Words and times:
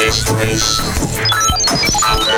Esto 0.00 0.40
es 0.40 0.80
Aura 2.02 2.34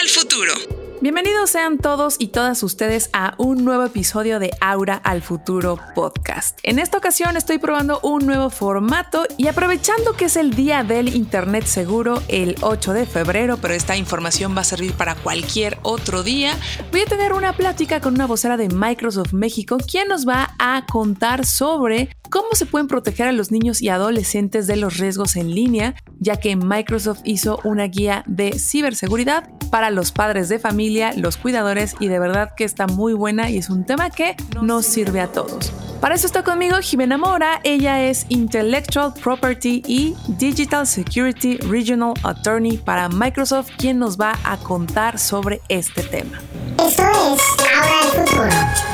al 0.00 0.08
futuro. 0.08 0.52
Bienvenidos 1.00 1.50
sean 1.50 1.76
todos 1.76 2.16
y 2.18 2.28
todas 2.28 2.62
ustedes 2.62 3.10
a 3.12 3.34
un 3.36 3.62
nuevo 3.64 3.84
episodio 3.84 4.38
de 4.38 4.50
Aura 4.62 4.94
al 4.96 5.20
Futuro 5.20 5.78
podcast. 5.94 6.58
En 6.62 6.78
esta 6.78 6.96
ocasión 6.96 7.36
estoy 7.36 7.58
probando 7.58 8.00
un 8.02 8.24
nuevo 8.24 8.48
formato 8.48 9.26
y 9.36 9.48
aprovechando 9.48 10.14
que 10.14 10.24
es 10.24 10.36
el 10.36 10.54
día 10.54 10.82
del 10.82 11.14
Internet 11.14 11.66
seguro 11.66 12.22
el 12.28 12.56
8 12.62 12.94
de 12.94 13.04
febrero, 13.04 13.58
pero 13.60 13.74
esta 13.74 13.98
información 13.98 14.56
va 14.56 14.62
a 14.62 14.64
servir 14.64 14.94
para 14.94 15.14
cualquier 15.14 15.78
otro 15.82 16.22
día, 16.22 16.58
voy 16.90 17.02
a 17.02 17.06
tener 17.06 17.34
una 17.34 17.52
plática 17.52 18.00
con 18.00 18.14
una 18.14 18.26
vocera 18.26 18.56
de 18.56 18.70
Microsoft 18.70 19.34
México 19.34 19.76
quien 19.86 20.08
nos 20.08 20.26
va 20.26 20.54
a 20.58 20.86
contar 20.86 21.44
sobre 21.44 22.16
cómo 22.34 22.48
se 22.54 22.66
pueden 22.66 22.88
proteger 22.88 23.28
a 23.28 23.32
los 23.32 23.52
niños 23.52 23.80
y 23.80 23.90
adolescentes 23.90 24.66
de 24.66 24.74
los 24.74 24.98
riesgos 24.98 25.36
en 25.36 25.54
línea, 25.54 25.94
ya 26.18 26.34
que 26.34 26.56
Microsoft 26.56 27.20
hizo 27.22 27.60
una 27.62 27.84
guía 27.84 28.24
de 28.26 28.58
ciberseguridad 28.58 29.48
para 29.70 29.90
los 29.90 30.10
padres 30.10 30.48
de 30.48 30.58
familia, 30.58 31.12
los 31.16 31.36
cuidadores 31.36 31.94
y 32.00 32.08
de 32.08 32.18
verdad 32.18 32.50
que 32.56 32.64
está 32.64 32.88
muy 32.88 33.12
buena 33.12 33.50
y 33.50 33.58
es 33.58 33.70
un 33.70 33.86
tema 33.86 34.10
que 34.10 34.34
nos 34.60 34.84
sirve 34.84 35.20
a 35.20 35.28
todos. 35.28 35.70
Para 36.00 36.16
eso 36.16 36.26
está 36.26 36.42
conmigo 36.42 36.78
Jimena 36.80 37.18
Mora, 37.18 37.60
ella 37.62 38.02
es 38.02 38.26
Intellectual 38.30 39.14
Property 39.14 39.84
y 39.86 40.16
Digital 40.26 40.88
Security 40.88 41.58
Regional 41.58 42.14
Attorney 42.24 42.78
para 42.78 43.08
Microsoft, 43.08 43.70
quien 43.78 44.00
nos 44.00 44.20
va 44.20 44.36
a 44.42 44.56
contar 44.56 45.20
sobre 45.20 45.60
este 45.68 46.02
tema. 46.02 46.40
Esto 46.84 47.04
es 47.32 47.56
Ahora 47.76 48.00
el 48.02 48.26
futuro. 48.26 48.93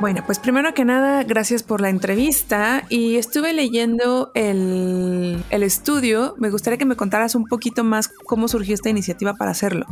Bueno, 0.00 0.22
pues 0.26 0.40
primero 0.40 0.74
que 0.74 0.84
nada, 0.84 1.22
gracias 1.22 1.62
por 1.62 1.80
la 1.80 1.88
entrevista 1.88 2.82
y 2.88 3.16
estuve 3.16 3.52
leyendo 3.52 4.32
el, 4.34 5.44
el 5.50 5.62
estudio. 5.62 6.34
Me 6.36 6.50
gustaría 6.50 6.78
que 6.78 6.84
me 6.84 6.96
contaras 6.96 7.34
un 7.36 7.46
poquito 7.46 7.84
más 7.84 8.08
cómo 8.26 8.48
surgió 8.48 8.74
esta 8.74 8.90
iniciativa 8.90 9.34
para 9.34 9.52
hacerlo. 9.52 9.86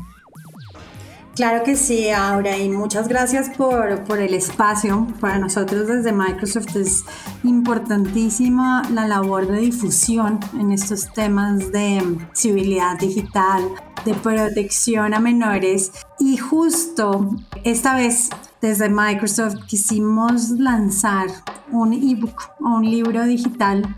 Claro 1.34 1.64
que 1.64 1.76
sí, 1.76 2.10
Aura, 2.10 2.58
y 2.58 2.68
muchas 2.68 3.08
gracias 3.08 3.48
por, 3.56 4.04
por, 4.04 4.18
el 4.18 4.34
espacio. 4.34 5.06
Para 5.18 5.38
nosotros 5.38 5.86
desde 5.88 6.12
Microsoft 6.12 6.76
es 6.76 7.04
importantísima 7.42 8.82
la 8.90 9.06
labor 9.06 9.46
de 9.46 9.60
difusión 9.60 10.40
en 10.60 10.72
estos 10.72 11.10
temas 11.14 11.72
de 11.72 12.18
civilidad 12.34 12.98
digital, 12.98 13.66
de 14.04 14.12
protección 14.12 15.14
a 15.14 15.20
menores. 15.20 15.92
Y 16.18 16.36
justo 16.36 17.30
esta 17.64 17.96
vez 17.96 18.28
desde 18.62 18.88
Microsoft 18.88 19.56
quisimos 19.66 20.50
lanzar 20.50 21.26
un 21.72 21.92
ebook 21.92 22.52
o 22.60 22.76
un 22.76 22.88
libro 22.88 23.24
digital 23.24 23.96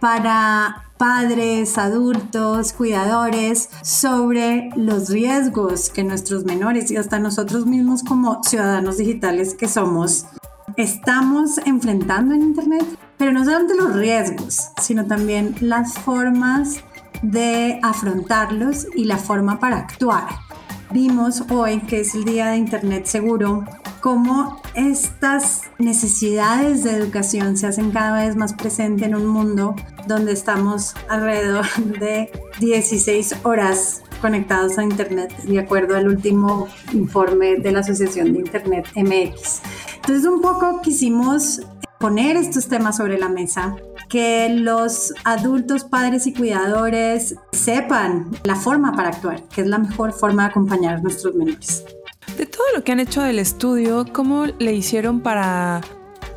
para 0.00 0.84
padres, 0.96 1.76
adultos, 1.76 2.72
cuidadores, 2.72 3.68
sobre 3.82 4.70
los 4.74 5.10
riesgos 5.10 5.90
que 5.90 6.02
nuestros 6.02 6.46
menores 6.46 6.90
y 6.90 6.96
hasta 6.96 7.18
nosotros 7.18 7.66
mismos 7.66 8.02
como 8.02 8.42
ciudadanos 8.42 8.96
digitales 8.96 9.54
que 9.54 9.68
somos, 9.68 10.24
estamos 10.78 11.58
enfrentando 11.58 12.34
en 12.34 12.42
Internet, 12.42 12.86
pero 13.18 13.32
no 13.32 13.44
solamente 13.44 13.74
los 13.74 13.94
riesgos, 13.94 14.68
sino 14.80 15.06
también 15.06 15.54
las 15.60 15.98
formas 15.98 16.80
de 17.22 17.78
afrontarlos 17.82 18.86
y 18.94 19.04
la 19.04 19.18
forma 19.18 19.58
para 19.58 19.76
actuar. 19.76 20.26
Vimos 20.90 21.42
hoy 21.50 21.80
que 21.80 22.00
es 22.00 22.14
el 22.14 22.24
Día 22.24 22.46
de 22.46 22.56
Internet 22.56 23.04
Seguro 23.06 23.64
cómo 24.06 24.62
estas 24.76 25.62
necesidades 25.80 26.84
de 26.84 26.92
educación 26.92 27.56
se 27.56 27.66
hacen 27.66 27.90
cada 27.90 28.24
vez 28.24 28.36
más 28.36 28.52
presentes 28.52 29.08
en 29.08 29.16
un 29.16 29.26
mundo 29.26 29.74
donde 30.06 30.30
estamos 30.30 30.94
alrededor 31.08 31.66
de 31.98 32.30
16 32.60 33.38
horas 33.42 34.04
conectados 34.22 34.78
a 34.78 34.84
Internet, 34.84 35.36
de 35.38 35.58
acuerdo 35.58 35.96
al 35.96 36.06
último 36.06 36.68
informe 36.92 37.56
de 37.56 37.72
la 37.72 37.80
Asociación 37.80 38.32
de 38.32 38.38
Internet 38.38 38.86
MX. 38.94 39.62
Entonces 39.96 40.24
un 40.24 40.40
poco 40.40 40.82
quisimos 40.82 41.62
poner 41.98 42.36
estos 42.36 42.68
temas 42.68 42.98
sobre 42.98 43.18
la 43.18 43.28
mesa, 43.28 43.74
que 44.08 44.48
los 44.50 45.14
adultos, 45.24 45.82
padres 45.82 46.28
y 46.28 46.32
cuidadores 46.32 47.34
sepan 47.50 48.30
la 48.44 48.54
forma 48.54 48.92
para 48.92 49.08
actuar, 49.08 49.42
que 49.48 49.62
es 49.62 49.66
la 49.66 49.78
mejor 49.78 50.12
forma 50.12 50.44
de 50.44 50.50
acompañar 50.50 50.94
a 50.94 51.00
nuestros 51.00 51.34
menores. 51.34 51.84
De 52.36 52.46
todo 52.46 52.66
lo 52.74 52.84
que 52.84 52.92
han 52.92 53.00
hecho 53.00 53.22
del 53.22 53.38
estudio, 53.38 54.04
¿cómo 54.12 54.46
le 54.46 54.72
hicieron 54.72 55.20
para 55.20 55.80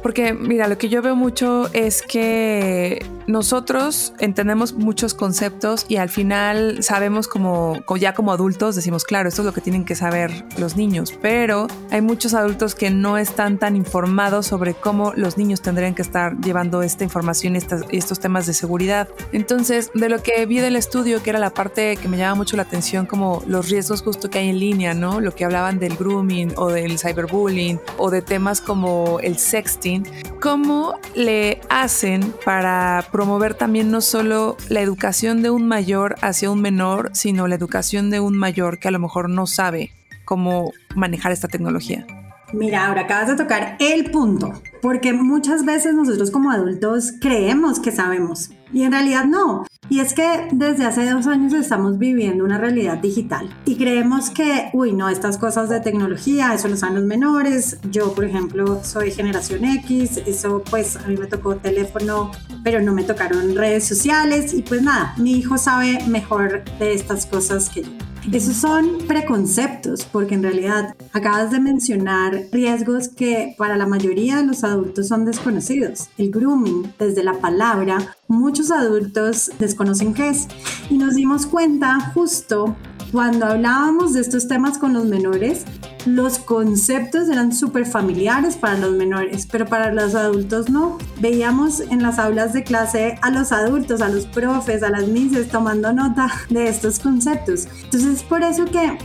porque 0.02 0.34
mira, 0.34 0.68
lo 0.68 0.78
que 0.78 0.90
yo 0.90 1.02
veo 1.02 1.16
mucho 1.16 1.70
es 1.74 2.02
que 2.02 3.06
nosotros 3.29 4.12
entendemos 4.17 4.73
muchos 4.73 5.13
conceptos 5.13 5.85
y 5.88 5.97
al 5.97 6.09
final 6.09 6.81
sabemos 6.81 7.28
como, 7.28 7.78
ya 8.00 8.16
como 8.16 8.31
adultos 8.31 8.75
decimos, 8.75 9.03
claro, 9.03 9.29
esto 9.29 9.44
es 9.44 9.45
lo 9.45 9.53
que 9.53 9.62
tienen 9.62 9.85
que 9.85 9.94
saber 9.95 10.45
los 10.57 10.75
niños, 10.75 11.13
pero 11.22 11.68
hay 11.91 12.01
muchos 12.01 12.34
adultos 12.34 12.73
que 12.73 12.89
no 12.89 13.19
están 13.19 13.59
tan 13.59 13.75
informados 13.75 14.47
sobre 14.47 14.73
cómo 14.73 15.13
los 15.16 15.38
niños 15.38 15.62
tendrían 15.62 15.94
que 15.94 16.01
estar 16.01 16.38
llevando 16.39 16.81
esta 16.81 17.03
información 17.03 17.56
y 17.56 17.97
estos 17.97 18.19
temas 18.19 18.47
de 18.47 18.53
seguridad. 18.56 19.07
Entonces, 19.31 19.91
de 19.94 20.09
lo 20.09 20.23
que 20.23 20.44
vi 20.47 20.57
del 20.57 20.75
estudio, 20.75 21.22
que 21.22 21.29
era 21.29 21.38
la 21.38 21.51
parte 21.51 21.97
que 21.97 22.07
me 22.07 22.18
llama 22.18 22.34
mucho 22.34 22.57
la 22.57 22.63
atención, 22.63 23.06
como 23.06 23.44
los 23.45 23.69
riesgos 23.69 24.01
justo 24.01 24.31
que 24.31 24.39
hay 24.39 24.50
en 24.50 24.59
línea, 24.59 24.95
¿no? 24.95 25.22
Lo 25.22 25.35
que 25.35 25.45
hablaban 25.45 25.78
del 25.78 25.95
grooming 25.95 26.53
o 26.57 26.69
del 26.69 26.97
cyberbullying 26.97 27.79
o 28.00 28.09
de 28.09 28.23
temas 28.23 28.59
como 28.59 29.19
el 29.19 29.38
sexting 29.38 30.07
¿cómo 30.39 30.95
le 31.16 31.62
hacen 31.69 32.34
para 32.45 33.06
promover 33.19 33.53
también 33.53 33.91
no 33.91 34.00
solo 34.00 34.56
la 34.69 34.80
educación 34.80 35.41
de 35.41 35.50
un 35.50 35.68
mayor 35.68 36.16
hacia 36.22 36.50
un 36.50 36.62
menor, 36.62 37.09
sino 37.12 37.50
la 37.50 37.56
educación 37.56 38.09
de 38.09 38.22
un 38.22 38.38
mayor 38.38 38.80
que 38.80 38.88
a 38.88 38.91
lo 38.91 39.00
mejor 39.00 39.30
no 39.30 39.46
sabe 39.46 39.91
cómo 40.24 40.72
manejar 40.96 41.34
esta 41.34 41.50
tecnología? 41.50 42.07
Mira, 42.53 42.88
ahora 42.88 43.02
acabas 43.02 43.28
de 43.28 43.35
tocar 43.35 43.75
el 43.81 44.09
punto, 44.09 44.53
porque 44.81 45.12
muchas 45.12 45.66
veces 45.66 45.96
nosotros 45.96 46.31
como 46.31 46.50
adultos 46.50 47.12
creemos 47.19 47.81
que 47.81 47.91
sabemos 47.91 48.52
y 48.72 48.84
en 48.84 48.94
realidad 48.94 49.25
no. 49.25 49.66
Y 49.88 50.01
es 50.01 50.13
que 50.13 50.47
desde 50.51 50.85
hace 50.85 51.09
dos 51.09 51.25
años 51.25 51.53
estamos 51.53 51.97
viviendo 51.97 52.44
una 52.44 52.57
realidad 52.57 52.97
digital 52.97 53.50
y 53.66 53.75
creemos 53.75 54.29
que, 54.29 54.69
uy, 54.73 54.91
no, 54.94 55.09
estas 55.09 55.38
cosas 55.38 55.69
de 55.69 55.79
tecnología, 55.79 56.53
eso 56.53 56.67
lo 56.67 56.75
saben 56.75 56.95
los 56.95 57.06
menores. 57.06 57.79
Yo, 57.89 58.13
por 58.13 58.25
ejemplo, 58.25 58.84
soy 58.84 59.12
generación 59.12 59.66
X, 59.66 60.18
eso 60.28 60.63
pues 60.69 60.97
a 60.97 61.07
mí 61.07 61.18
me 61.18 61.25
tocó 61.25 61.56
teléfono, 61.56 62.31
pero 62.63 62.81
no 62.81 62.94
me 62.94 63.03
tocaron 63.03 63.56
redes 63.56 63.88
sociales 63.88 64.53
y 64.53 64.62
pues 64.62 64.84
nada, 64.84 65.16
mi 65.18 65.31
hijo 65.31 65.57
sabe 65.57 65.97
mejor 66.07 66.63
de 66.78 66.94
estas 66.94 67.25
cosas 67.25 67.69
que 67.69 67.84
yo. 67.84 67.89
Esos 68.31 68.57
son 68.57 69.00
preconceptos, 69.07 70.06
porque 70.06 70.35
en 70.35 70.44
realidad 70.44 70.95
acabas 71.13 71.50
de 71.50 71.59
mencionar 71.59 72.44
riesgos 72.51 73.07
que 73.07 73.56
para 73.57 73.75
la 73.75 73.88
mayoría 73.88 74.38
de 74.38 74.45
los 74.45 74.63
adultos 74.63 75.07
son 75.07 75.25
desconocidos. 75.25 76.09
El 76.17 76.29
grooming, 76.29 76.94
desde 77.00 77.23
la 77.23 77.34
palabra, 77.34 78.16
muchos 78.28 78.69
adultos 78.69 79.50
desconocen 79.57 80.13
qué 80.13 80.29
es. 80.29 80.47
Y 80.91 81.00
nos 81.00 81.16
dimos 81.16 81.47
cuenta 81.47 82.00
justo 82.13 82.75
cuando 83.12 83.47
hablábamos 83.47 84.13
de 84.13 84.22
estos 84.22 84.47
temas 84.47 84.78
con 84.78 84.94
los 84.94 85.06
menores, 85.06 85.66
los 86.06 86.40
conceptos 86.40 87.30
eran 87.30 87.54
súper 87.54 87.86
familiares 87.86 88.56
para 88.56 88.78
los 88.78 88.94
menores, 88.94 89.48
pero 89.52 89.66
para 89.66 89.94
los 89.94 90.16
adultos 90.16 90.70
no. 90.70 90.98
Veíamos 91.20 91.80
en 91.80 92.02
las 92.02 92.20
aulas 92.20 92.54
de 92.54 92.64
clase 92.64 93.18
a 93.22 93.30
los 93.30 93.52
adultos, 93.52 94.02
a 94.02 94.10
los 94.10 94.26
profes, 94.26 94.84
a 94.84 94.90
las 94.90 95.08
mises 95.08 95.50
tomando 95.50 95.94
nota 95.94 96.32
de 96.50 96.68
estos 96.68 97.00
conceptos. 97.00 97.68
Entonces 97.84 98.18
es 98.18 98.24
por 98.24 98.44
eso 98.44 98.66
que 98.66 98.98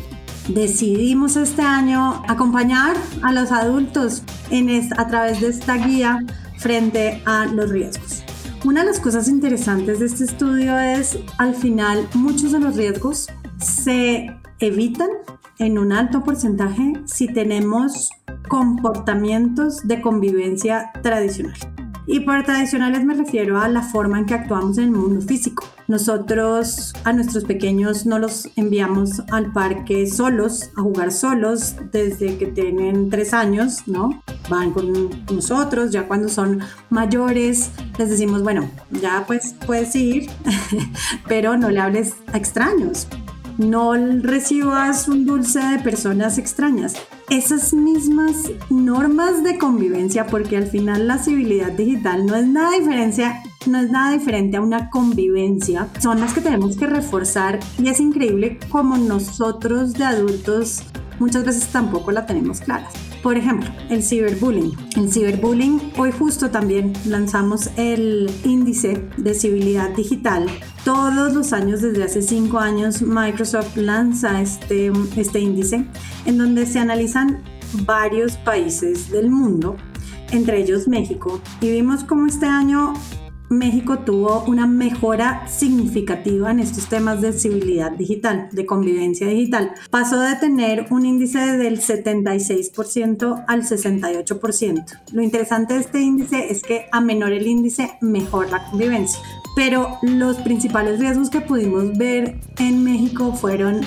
decidimos 0.49 1.37
este 1.37 1.62
año 1.62 2.22
acompañar 2.28 2.97
a 3.22 3.32
los 3.32 3.50
adultos 3.50 4.22
a 4.97 5.06
través 5.09 5.41
de 5.41 5.49
esta 5.49 5.76
guía 5.76 6.25
frente 6.59 7.22
a 7.25 7.47
los 7.47 7.71
riesgos. 7.71 8.23
Una 8.64 8.81
de 8.81 8.87
las 8.87 9.00
cosas 9.00 9.29
interesantes 9.29 9.99
de 9.99 10.06
este 10.06 10.25
estudio 10.25 10.79
es, 10.79 11.19
al 11.38 11.55
final, 11.55 12.08
muchos 12.14 12.52
de 12.52 12.61
los 12.61 12.76
riesgos 12.76 13.29
se 13.58 14.35
evitan 14.58 15.08
en 15.58 15.78
un 15.78 15.92
alto 15.92 16.22
porcentaje 16.22 16.94
si 17.04 17.26
tenemos 17.26 18.10
comportamientos 18.48 19.86
de 19.86 20.00
convivencia 20.00 20.90
tradicional. 21.02 21.54
Y 22.06 22.20
por 22.20 22.42
tradicionales 22.44 23.02
me 23.04 23.14
refiero 23.14 23.58
a 23.58 23.68
la 23.68 23.82
forma 23.82 24.18
en 24.18 24.26
que 24.26 24.34
actuamos 24.34 24.76
en 24.76 24.84
el 24.84 24.90
mundo 24.90 25.22
físico. 25.22 25.64
Nosotros 25.88 26.92
a 27.04 27.12
nuestros 27.14 27.44
pequeños 27.44 28.04
no 28.04 28.18
los 28.18 28.50
enviamos 28.56 29.22
al 29.30 29.52
parque 29.52 30.06
solos, 30.06 30.70
a 30.76 30.82
jugar 30.82 31.12
solos 31.12 31.76
desde 31.92 32.36
que 32.36 32.46
tienen 32.46 33.08
tres 33.08 33.32
años, 33.32 33.86
¿no? 33.86 34.22
Van 34.50 34.72
con 34.72 35.10
nosotros, 35.32 35.92
ya 35.92 36.06
cuando 36.06 36.28
son 36.28 36.60
mayores 36.90 37.70
les 37.98 38.10
decimos, 38.10 38.42
bueno, 38.42 38.70
ya 38.90 39.24
pues 39.26 39.54
puedes 39.66 39.94
ir, 39.96 40.30
pero 41.28 41.56
no 41.56 41.70
le 41.70 41.80
hables 41.80 42.16
a 42.32 42.36
extraños, 42.36 43.08
no 43.58 43.94
recibas 43.94 45.08
un 45.08 45.26
dulce 45.26 45.60
de 45.60 45.78
personas 45.78 46.38
extrañas. 46.38 46.94
esas 47.30 47.72
mismas 47.72 48.50
normas 48.68 49.42
de 49.42 49.56
convivencia, 49.58 50.26
porque 50.26 50.56
al 50.56 50.66
final 50.66 51.08
la 51.08 51.18
civilidad 51.18 51.72
digital 51.72 52.26
no 52.26 52.36
es 52.36 52.46
nada 52.46 52.72
no 53.66 53.78
es 53.78 53.90
nada 53.90 54.12
diferente 54.12 54.58
a 54.58 54.60
una 54.60 54.90
convivencia, 54.90 55.88
son 56.00 56.20
las 56.20 56.34
que 56.34 56.42
tenemos 56.42 56.76
que 56.76 56.86
reforzar 56.86 57.60
y 57.78 57.88
es 57.88 57.98
increíble 57.98 58.58
como 58.68 58.96
nosotros 58.98 59.94
de 59.94 60.04
adultos 60.04 60.82
muchas 61.18 61.44
veces 61.44 61.68
tampoco 61.68 62.12
la 62.12 62.26
tenemos 62.26 62.60
clara. 62.60 62.88
Por 63.25 63.38
ejemplo, 63.38 63.71
el 63.88 64.03
ciberbullying. 64.03 64.76
El 64.99 65.11
ciberbullying, 65.11 65.93
hoy 65.97 66.12
justo 66.12 66.50
también 66.50 66.93
lanzamos 67.06 67.71
el 67.79 68.31
índice 68.44 69.09
de 69.17 69.32
civilidad 69.32 69.97
digital. 69.97 70.44
Todos 70.85 71.32
los 71.32 71.55
años, 71.55 71.81
desde 71.81 72.05
hace 72.05 72.21
cinco 72.21 72.59
años, 72.59 73.00
Microsoft 73.00 73.79
lanza 73.79 74.43
este, 74.43 74.93
este 75.17 75.41
índice 75.41 75.87
en 76.26 76.37
donde 76.37 76.67
se 76.67 76.81
analizan 76.81 77.43
varios 77.87 78.37
países 78.37 79.11
del 79.11 79.31
mundo, 79.31 79.76
entre 80.31 80.61
ellos 80.61 80.87
México, 80.87 81.41
y 81.62 81.71
vimos 81.71 82.05
cómo 82.05 82.26
este 82.26 82.44
año 82.44 82.93
México 83.58 84.00
tuvo 84.00 84.44
una 84.44 84.66
mejora 84.66 85.46
significativa 85.48 86.50
en 86.50 86.60
estos 86.60 86.88
temas 86.88 87.20
de 87.20 87.32
civilidad 87.32 87.92
digital, 87.92 88.48
de 88.52 88.66
convivencia 88.66 89.26
digital. 89.26 89.72
Pasó 89.90 90.20
de 90.20 90.36
tener 90.36 90.86
un 90.90 91.06
índice 91.06 91.38
del 91.38 91.80
76% 91.80 93.44
al 93.46 93.62
68%. 93.62 94.84
Lo 95.12 95.22
interesante 95.22 95.74
de 95.74 95.80
este 95.80 96.00
índice 96.00 96.50
es 96.50 96.62
que 96.62 96.86
a 96.92 97.00
menor 97.00 97.32
el 97.32 97.46
índice, 97.46 97.98
mejor 98.00 98.50
la 98.50 98.64
convivencia. 98.70 99.20
Pero 99.56 99.98
los 100.02 100.36
principales 100.38 100.98
riesgos 100.98 101.30
que 101.30 101.40
pudimos 101.40 101.96
ver 101.96 102.40
en 102.58 102.82
México 102.82 103.32
fueron 103.32 103.82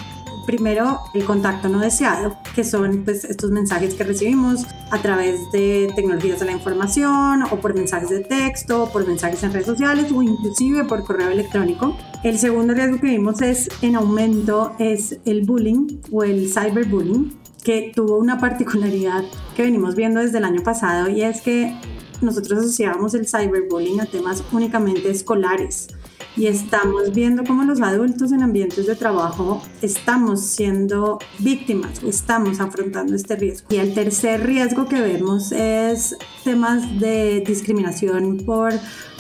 Primero, 0.48 1.02
el 1.14 1.26
contacto 1.26 1.68
no 1.68 1.82
deseado, 1.82 2.38
que 2.56 2.64
son 2.64 3.04
pues, 3.04 3.26
estos 3.26 3.52
mensajes 3.52 3.96
que 3.96 4.06
recibimos 4.06 4.66
a 4.92 5.02
través 5.02 5.42
de 5.52 5.92
tecnologías 5.94 6.40
de 6.40 6.46
la 6.46 6.54
información 6.54 7.44
o 7.52 7.60
por 7.60 7.76
mensajes 7.76 8.10
de 8.10 8.22
texto, 8.22 8.90
por 8.94 9.06
mensajes 9.06 9.44
en 9.44 9.52
redes 9.52 9.66
sociales 9.66 10.10
o 10.10 10.24
inclusive 10.24 10.86
por 10.86 11.04
correo 11.04 11.32
electrónico. 11.32 11.98
El 12.24 12.40
segundo 12.40 12.74
riesgo 12.74 12.98
que 13.02 13.08
vimos 13.08 13.42
es 13.42 13.68
en 13.82 13.98
aumento 13.98 14.72
es 14.80 15.20
el 15.26 15.42
bullying 15.44 16.00
o 16.14 16.24
el 16.24 16.48
cyberbullying, 16.48 17.38
que 17.62 17.92
tuvo 17.94 18.18
una 18.18 18.40
particularidad 18.40 19.26
que 19.54 19.64
venimos 19.64 19.96
viendo 19.96 20.22
desde 20.22 20.38
el 20.38 20.46
año 20.46 20.64
pasado 20.64 21.10
y 21.10 21.24
es 21.24 21.42
que 21.42 21.78
nosotros 22.22 22.60
asociábamos 22.60 23.14
el 23.16 23.28
cyberbullying 23.28 24.00
a 24.00 24.06
temas 24.06 24.42
únicamente 24.54 25.12
escolares 25.12 25.90
y 26.38 26.48
estamos 26.48 27.14
viendo 27.14 27.44
cómo 27.44 27.64
los 27.64 27.82
adultos 27.82 28.32
en 28.32 28.44
ambientes 28.44 28.86
de 28.86 28.96
trabajo 28.96 29.62
estamos 29.82 30.42
siendo 30.42 31.20
víctimas 31.40 32.04
estamos 32.04 32.60
afrontando 32.60 33.16
este 33.16 33.36
riesgo. 33.36 33.68
Y 33.70 33.78
el 33.78 33.94
tercer 33.94 34.46
riesgo 34.46 34.86
que 34.86 35.02
vemos 35.02 35.52
es 35.52 36.16
temas 36.44 37.00
de 37.00 37.44
discriminación 37.46 38.38
por 38.46 38.74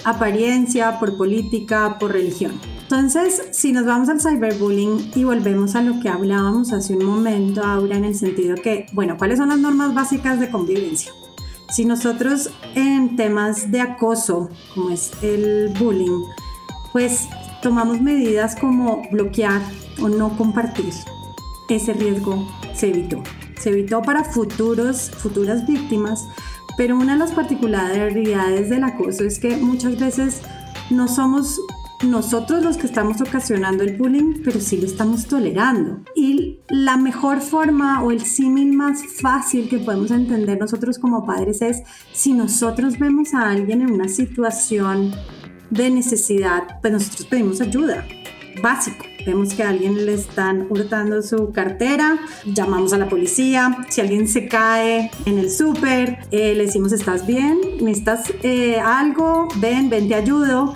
apariencia, 0.06 1.00
por 1.00 1.18
política, 1.18 1.98
por 2.00 2.14
religión. 2.14 2.54
Entonces, 2.84 3.42
si 3.52 3.74
nos 3.74 3.86
vamos 3.86 4.08
al 4.10 4.22
cyberbullying 4.22 5.12
y 5.16 5.24
volvemos 5.24 5.76
a 5.76 5.82
lo 5.82 6.00
que 6.00 6.10
hablábamos 6.10 6.72
hace 6.72 6.96
un 6.96 7.06
momento, 7.06 7.64
Aura, 7.64 7.98
en 7.98 8.06
el 8.06 8.16
sentido 8.16 8.56
que, 8.56 8.86
bueno, 8.94 9.18
¿cuáles 9.18 9.40
son 9.40 9.50
las 9.50 9.60
normas 9.60 9.94
básicas 9.94 10.40
de 10.40 10.50
convivencia? 10.50 11.12
Si 11.70 11.84
nosotros 11.84 12.50
en 12.76 13.18
temas 13.18 13.72
de 13.72 13.82
acoso, 13.82 14.50
como 14.74 14.92
es 14.92 15.12
el 15.22 15.74
bullying, 15.78 16.24
pues 16.98 17.30
tomamos 17.62 18.02
medidas 18.02 18.56
como 18.56 19.04
bloquear 19.12 19.62
o 20.02 20.10
no 20.10 20.36
compartir. 20.36 20.92
Ese 21.70 21.94
riesgo 21.94 22.52
se 22.74 22.90
evitó. 22.90 23.22
Se 23.56 23.70
evitó 23.70 24.02
para 24.02 24.24
futuros, 24.24 25.12
futuras 25.12 25.68
víctimas, 25.68 26.28
pero 26.76 26.98
una 26.98 27.14
de 27.14 27.20
las 27.20 27.34
particularidades 27.34 28.72
del 28.72 28.84
acoso 28.84 29.26
es 29.26 29.38
que 29.38 29.58
muchas 29.58 30.00
veces 30.00 30.42
no 30.90 31.08
somos 31.08 31.60
nosotros 32.04 32.64
los 32.64 32.78
que 32.78 32.88
estamos 32.88 33.22
ocasionando 33.22 33.84
el 33.84 33.96
bullying, 33.96 34.42
pero 34.44 34.60
sí 34.60 34.78
lo 34.78 34.88
estamos 34.88 35.28
tolerando. 35.28 36.02
Y 36.16 36.62
la 36.68 36.98
mejor 36.98 37.42
forma 37.42 38.02
o 38.02 38.10
el 38.10 38.22
símil 38.22 38.74
más 38.74 39.04
fácil 39.22 39.70
que 39.70 39.78
podemos 39.78 40.10
entender 40.10 40.60
nosotros 40.60 40.98
como 40.98 41.28
padres 41.28 41.62
es 41.62 41.84
si 42.12 42.34
nosotros 42.34 42.98
vemos 42.98 43.36
a 43.36 43.52
alguien 43.52 43.82
en 43.82 43.92
una 43.92 44.08
situación 44.08 45.14
de 45.70 45.90
necesidad, 45.90 46.80
pues 46.82 46.94
nosotros 46.94 47.26
pedimos 47.26 47.62
ayuda, 47.62 48.06
básico. 48.62 49.06
Vemos 49.26 49.54
que 49.54 49.64
a 49.64 49.70
alguien 49.70 50.06
le 50.06 50.14
están 50.14 50.68
hurtando 50.70 51.22
su 51.22 51.52
cartera, 51.52 52.18
llamamos 52.46 52.94
a 52.94 52.98
la 52.98 53.10
policía. 53.10 53.86
Si 53.90 54.00
alguien 54.00 54.26
se 54.26 54.48
cae 54.48 55.12
en 55.26 55.38
el 55.38 55.52
súper, 55.52 56.20
eh, 56.32 56.56
le 56.56 56.66
decimos, 56.66 56.94
¿estás 56.94 57.28
bien? 57.28 57.60
¿Necesitas 57.82 58.32
eh, 58.44 58.80
algo? 58.80 59.50
Ven, 59.58 59.90
ven, 59.90 60.08
te 60.08 60.16
ayudo. 60.16 60.72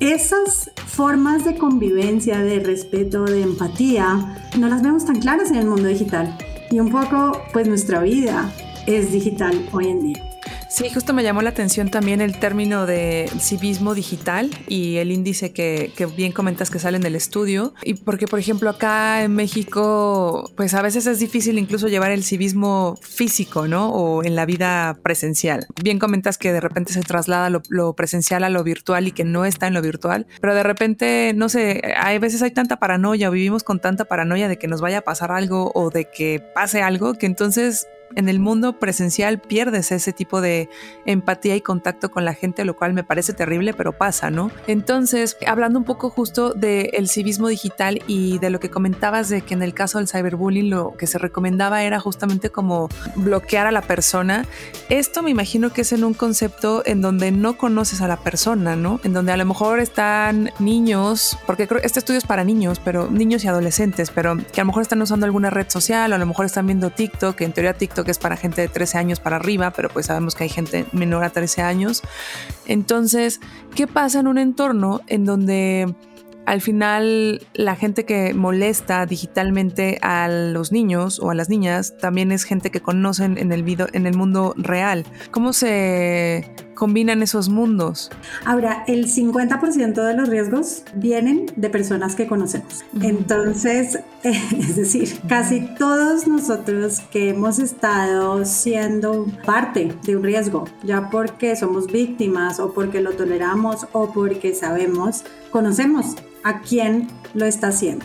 Esas 0.00 0.70
formas 0.86 1.46
de 1.46 1.56
convivencia, 1.56 2.40
de 2.40 2.60
respeto, 2.60 3.24
de 3.24 3.40
empatía, 3.40 4.36
no 4.58 4.68
las 4.68 4.82
vemos 4.82 5.06
tan 5.06 5.20
claras 5.20 5.50
en 5.50 5.56
el 5.56 5.66
mundo 5.66 5.88
digital. 5.88 6.36
Y 6.70 6.80
un 6.80 6.90
poco, 6.90 7.40
pues 7.54 7.66
nuestra 7.68 8.02
vida 8.02 8.52
es 8.86 9.12
digital 9.12 9.66
hoy 9.72 9.88
en 9.88 10.02
día. 10.02 10.33
Sí, 10.74 10.90
justo 10.90 11.14
me 11.14 11.22
llamó 11.22 11.40
la 11.40 11.50
atención 11.50 11.88
también 11.88 12.20
el 12.20 12.36
término 12.40 12.84
de 12.84 13.30
civismo 13.38 13.94
digital 13.94 14.50
y 14.66 14.96
el 14.96 15.12
índice 15.12 15.52
que, 15.52 15.92
bien 16.16 16.32
comentas 16.32 16.68
que 16.68 16.80
sale 16.80 16.96
en 16.96 17.06
el 17.06 17.14
estudio. 17.14 17.74
Y 17.84 17.94
porque, 17.94 18.26
por 18.26 18.40
ejemplo, 18.40 18.70
acá 18.70 19.22
en 19.22 19.36
México, 19.36 20.50
pues 20.56 20.74
a 20.74 20.82
veces 20.82 21.06
es 21.06 21.20
difícil 21.20 21.60
incluso 21.60 21.86
llevar 21.86 22.10
el 22.10 22.24
civismo 22.24 22.98
físico, 23.00 23.68
¿no? 23.68 23.90
O 23.90 24.24
en 24.24 24.34
la 24.34 24.46
vida 24.46 24.98
presencial. 25.00 25.64
Bien 25.80 26.00
comentas 26.00 26.38
que 26.38 26.52
de 26.52 26.60
repente 26.60 26.92
se 26.92 27.02
traslada 27.02 27.50
lo, 27.50 27.92
presencial 27.92 28.42
a 28.42 28.50
lo 28.50 28.64
virtual 28.64 29.06
y 29.06 29.12
que 29.12 29.22
no 29.22 29.44
está 29.44 29.68
en 29.68 29.74
lo 29.74 29.80
virtual, 29.80 30.26
pero 30.40 30.56
de 30.56 30.64
repente, 30.64 31.34
no 31.36 31.48
sé, 31.48 31.82
hay 31.96 32.18
veces 32.18 32.42
hay 32.42 32.50
tanta 32.50 32.80
paranoia 32.80 33.28
o 33.28 33.30
vivimos 33.30 33.62
con 33.62 33.78
tanta 33.78 34.06
paranoia 34.06 34.48
de 34.48 34.58
que 34.58 34.66
nos 34.66 34.80
vaya 34.80 34.98
a 34.98 35.02
pasar 35.02 35.30
algo 35.30 35.70
o 35.76 35.90
de 35.90 36.10
que 36.10 36.42
pase 36.52 36.82
algo 36.82 37.14
que 37.14 37.26
entonces 37.26 37.86
en 38.16 38.28
el 38.28 38.38
mundo 38.38 38.78
presencial 38.78 39.40
pierdes 39.40 39.92
ese 39.92 40.12
tipo 40.12 40.40
de 40.40 40.68
empatía 41.04 41.56
y 41.56 41.60
contacto 41.60 42.10
con 42.10 42.24
la 42.24 42.34
gente, 42.34 42.64
lo 42.64 42.76
cual 42.76 42.92
me 42.92 43.04
parece 43.04 43.32
terrible, 43.32 43.74
pero 43.74 43.92
pasa, 43.92 44.30
¿no? 44.30 44.50
Entonces, 44.66 45.36
hablando 45.46 45.78
un 45.78 45.84
poco 45.84 46.10
justo 46.10 46.54
del 46.54 47.08
civismo 47.08 47.48
digital 47.48 48.02
y 48.06 48.38
de 48.38 48.50
lo 48.50 48.60
que 48.60 48.70
comentabas 48.70 49.28
de 49.28 49.42
que 49.42 49.54
en 49.54 49.62
el 49.62 49.74
caso 49.74 49.98
del 49.98 50.08
cyberbullying 50.08 50.70
lo 50.70 50.96
que 50.96 51.06
se 51.06 51.18
recomendaba 51.18 51.82
era 51.82 52.00
justamente 52.00 52.50
como 52.50 52.88
bloquear 53.16 53.66
a 53.66 53.72
la 53.72 53.82
persona, 53.82 54.46
esto 54.88 55.22
me 55.22 55.30
imagino 55.30 55.72
que 55.72 55.82
es 55.82 55.92
en 55.92 56.04
un 56.04 56.14
concepto 56.14 56.82
en 56.86 57.00
donde 57.00 57.32
no 57.32 57.56
conoces 57.56 58.00
a 58.00 58.08
la 58.08 58.16
persona, 58.16 58.76
¿no? 58.76 59.00
En 59.04 59.12
donde 59.12 59.32
a 59.32 59.36
lo 59.36 59.44
mejor 59.44 59.80
están 59.80 60.50
niños, 60.58 61.36
porque 61.46 61.66
creo 61.66 61.80
este 61.82 61.98
estudio 61.98 62.18
es 62.18 62.26
para 62.26 62.44
niños, 62.44 62.80
pero 62.82 63.10
niños 63.10 63.44
y 63.44 63.48
adolescentes, 63.48 64.10
pero 64.10 64.36
que 64.36 64.60
a 64.60 64.64
lo 64.64 64.68
mejor 64.68 64.82
están 64.82 65.02
usando 65.02 65.26
alguna 65.26 65.50
red 65.50 65.68
social 65.68 66.12
o 66.12 66.14
a 66.14 66.18
lo 66.18 66.26
mejor 66.26 66.46
están 66.46 66.66
viendo 66.66 66.90
TikTok, 66.90 67.36
que 67.36 67.44
en 67.44 67.52
teoría 67.52 67.74
TikTok 67.74 67.93
que 68.02 68.10
es 68.10 68.18
para 68.18 68.36
gente 68.36 68.62
de 68.62 68.68
13 68.68 68.98
años 68.98 69.20
para 69.20 69.36
arriba, 69.36 69.70
pero 69.70 69.90
pues 69.90 70.06
sabemos 70.06 70.34
que 70.34 70.42
hay 70.42 70.48
gente 70.48 70.86
menor 70.90 71.22
a 71.22 71.30
13 71.30 71.62
años. 71.62 72.02
Entonces, 72.66 73.40
¿qué 73.76 73.86
pasa 73.86 74.18
en 74.20 74.26
un 74.26 74.38
entorno 74.38 75.02
en 75.06 75.24
donde 75.24 75.94
al 76.46 76.60
final 76.60 77.46
la 77.54 77.76
gente 77.76 78.04
que 78.04 78.34
molesta 78.34 79.06
digitalmente 79.06 79.98
a 80.02 80.28
los 80.28 80.72
niños 80.72 81.20
o 81.20 81.30
a 81.30 81.34
las 81.34 81.48
niñas 81.48 81.96
también 81.98 82.32
es 82.32 82.44
gente 82.44 82.70
que 82.70 82.80
conocen 82.80 83.38
en 83.38 83.52
el, 83.52 83.62
video, 83.62 83.86
en 83.92 84.06
el 84.06 84.16
mundo 84.16 84.54
real. 84.56 85.04
¿Cómo 85.30 85.52
se 85.52 86.50
combinan 86.74 87.22
esos 87.22 87.48
mundos? 87.48 88.10
Ahora, 88.44 88.84
el 88.86 89.06
50% 89.06 90.04
de 90.04 90.14
los 90.14 90.28
riesgos 90.28 90.82
vienen 90.94 91.46
de 91.56 91.70
personas 91.70 92.14
que 92.14 92.26
conocemos. 92.26 92.84
Entonces, 93.00 93.98
es 94.22 94.76
decir, 94.76 95.18
casi 95.28 95.60
todos 95.78 96.26
nosotros 96.26 97.00
que 97.10 97.30
hemos 97.30 97.58
estado 97.58 98.44
siendo 98.44 99.26
parte 99.44 99.94
de 100.04 100.16
un 100.16 100.22
riesgo, 100.22 100.64
ya 100.82 101.10
porque 101.10 101.56
somos 101.56 101.86
víctimas 101.86 102.60
o 102.60 102.72
porque 102.72 103.00
lo 103.00 103.12
toleramos 103.12 103.86
o 103.92 104.12
porque 104.12 104.54
sabemos, 104.54 105.24
conocemos 105.50 106.16
a 106.42 106.60
quién 106.60 107.08
lo 107.34 107.46
está 107.46 107.68
haciendo. 107.68 108.04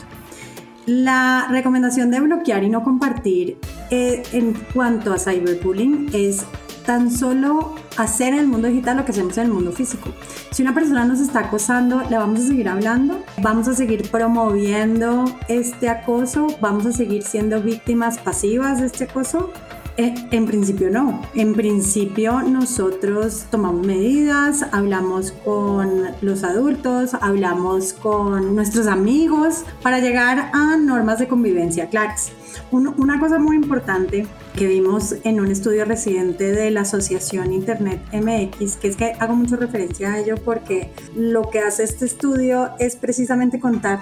La 0.86 1.48
recomendación 1.52 2.10
de 2.10 2.20
bloquear 2.20 2.64
y 2.64 2.70
no 2.70 2.84
compartir 2.84 3.60
eh, 3.92 4.24
en 4.32 4.54
cuanto 4.74 5.14
a 5.14 5.20
cyberbullying 5.20 6.10
es 6.14 6.44
tan 6.86 7.12
solo 7.12 7.76
hacer 8.02 8.34
en 8.34 8.40
el 8.40 8.48
mundo 8.48 8.68
digital 8.68 8.98
lo 8.98 9.06
que 9.06 9.12
hacemos 9.12 9.38
en 9.38 9.46
el 9.46 9.52
mundo 9.52 9.72
físico. 9.72 10.10
Si 10.52 10.62
una 10.62 10.74
persona 10.74 11.06
nos 11.06 11.20
está 11.20 11.42
acosando, 11.42 12.02
le 12.10 12.18
vamos 12.18 12.40
a 12.40 12.48
seguir 12.48 12.70
hablando, 12.70 13.24
vamos 13.42 13.68
a 13.68 13.74
seguir 13.74 14.10
promoviendo 14.10 15.26
este 15.48 15.90
acoso, 15.90 16.48
vamos 16.62 16.86
a 16.86 16.92
seguir 16.92 17.24
siendo 17.24 17.62
víctimas 17.62 18.18
pasivas 18.18 18.80
de 18.80 18.88
este 18.88 19.04
acoso 19.06 19.52
Eh, 19.98 20.16
en 20.32 20.46
principio 20.46 20.90
no. 20.90 21.22
En 21.36 21.54
principio 21.54 22.42
nosotros 22.42 23.48
tomamos 23.52 23.86
medidas, 23.86 24.66
hablamos 24.72 25.34
con 25.44 26.04
los 26.22 26.46
adultos, 26.46 27.16
hablamos 27.20 27.92
con 27.92 28.56
nuestros 28.56 28.88
amigos 28.88 29.66
para 29.84 30.00
llegar 30.00 30.52
a 30.54 30.78
normas 30.78 31.20
de 31.20 31.28
convivencia 31.28 31.90
claras. 31.90 32.32
una 32.72 33.20
cosa 33.20 33.40
muy 33.40 33.58
importante 33.58 34.26
que 34.60 34.68
vimos 34.68 35.16
en 35.24 35.40
un 35.40 35.50
estudio 35.50 35.86
reciente 35.86 36.52
de 36.52 36.70
la 36.70 36.82
Asociación 36.82 37.52
Internet 37.54 38.02
MX, 38.12 38.76
que 38.76 38.90
es 38.90 38.98
que 38.98 39.14
hago 39.18 39.34
mucha 39.34 39.56
referencia 39.56 40.12
a 40.12 40.20
ello 40.20 40.36
porque 40.36 40.92
lo 41.16 41.50
que 41.50 41.60
hace 41.60 41.86
este 41.86 42.04
estudio 42.04 42.72
es 42.78 42.98
precisamente 42.98 43.62
contar 43.62 44.02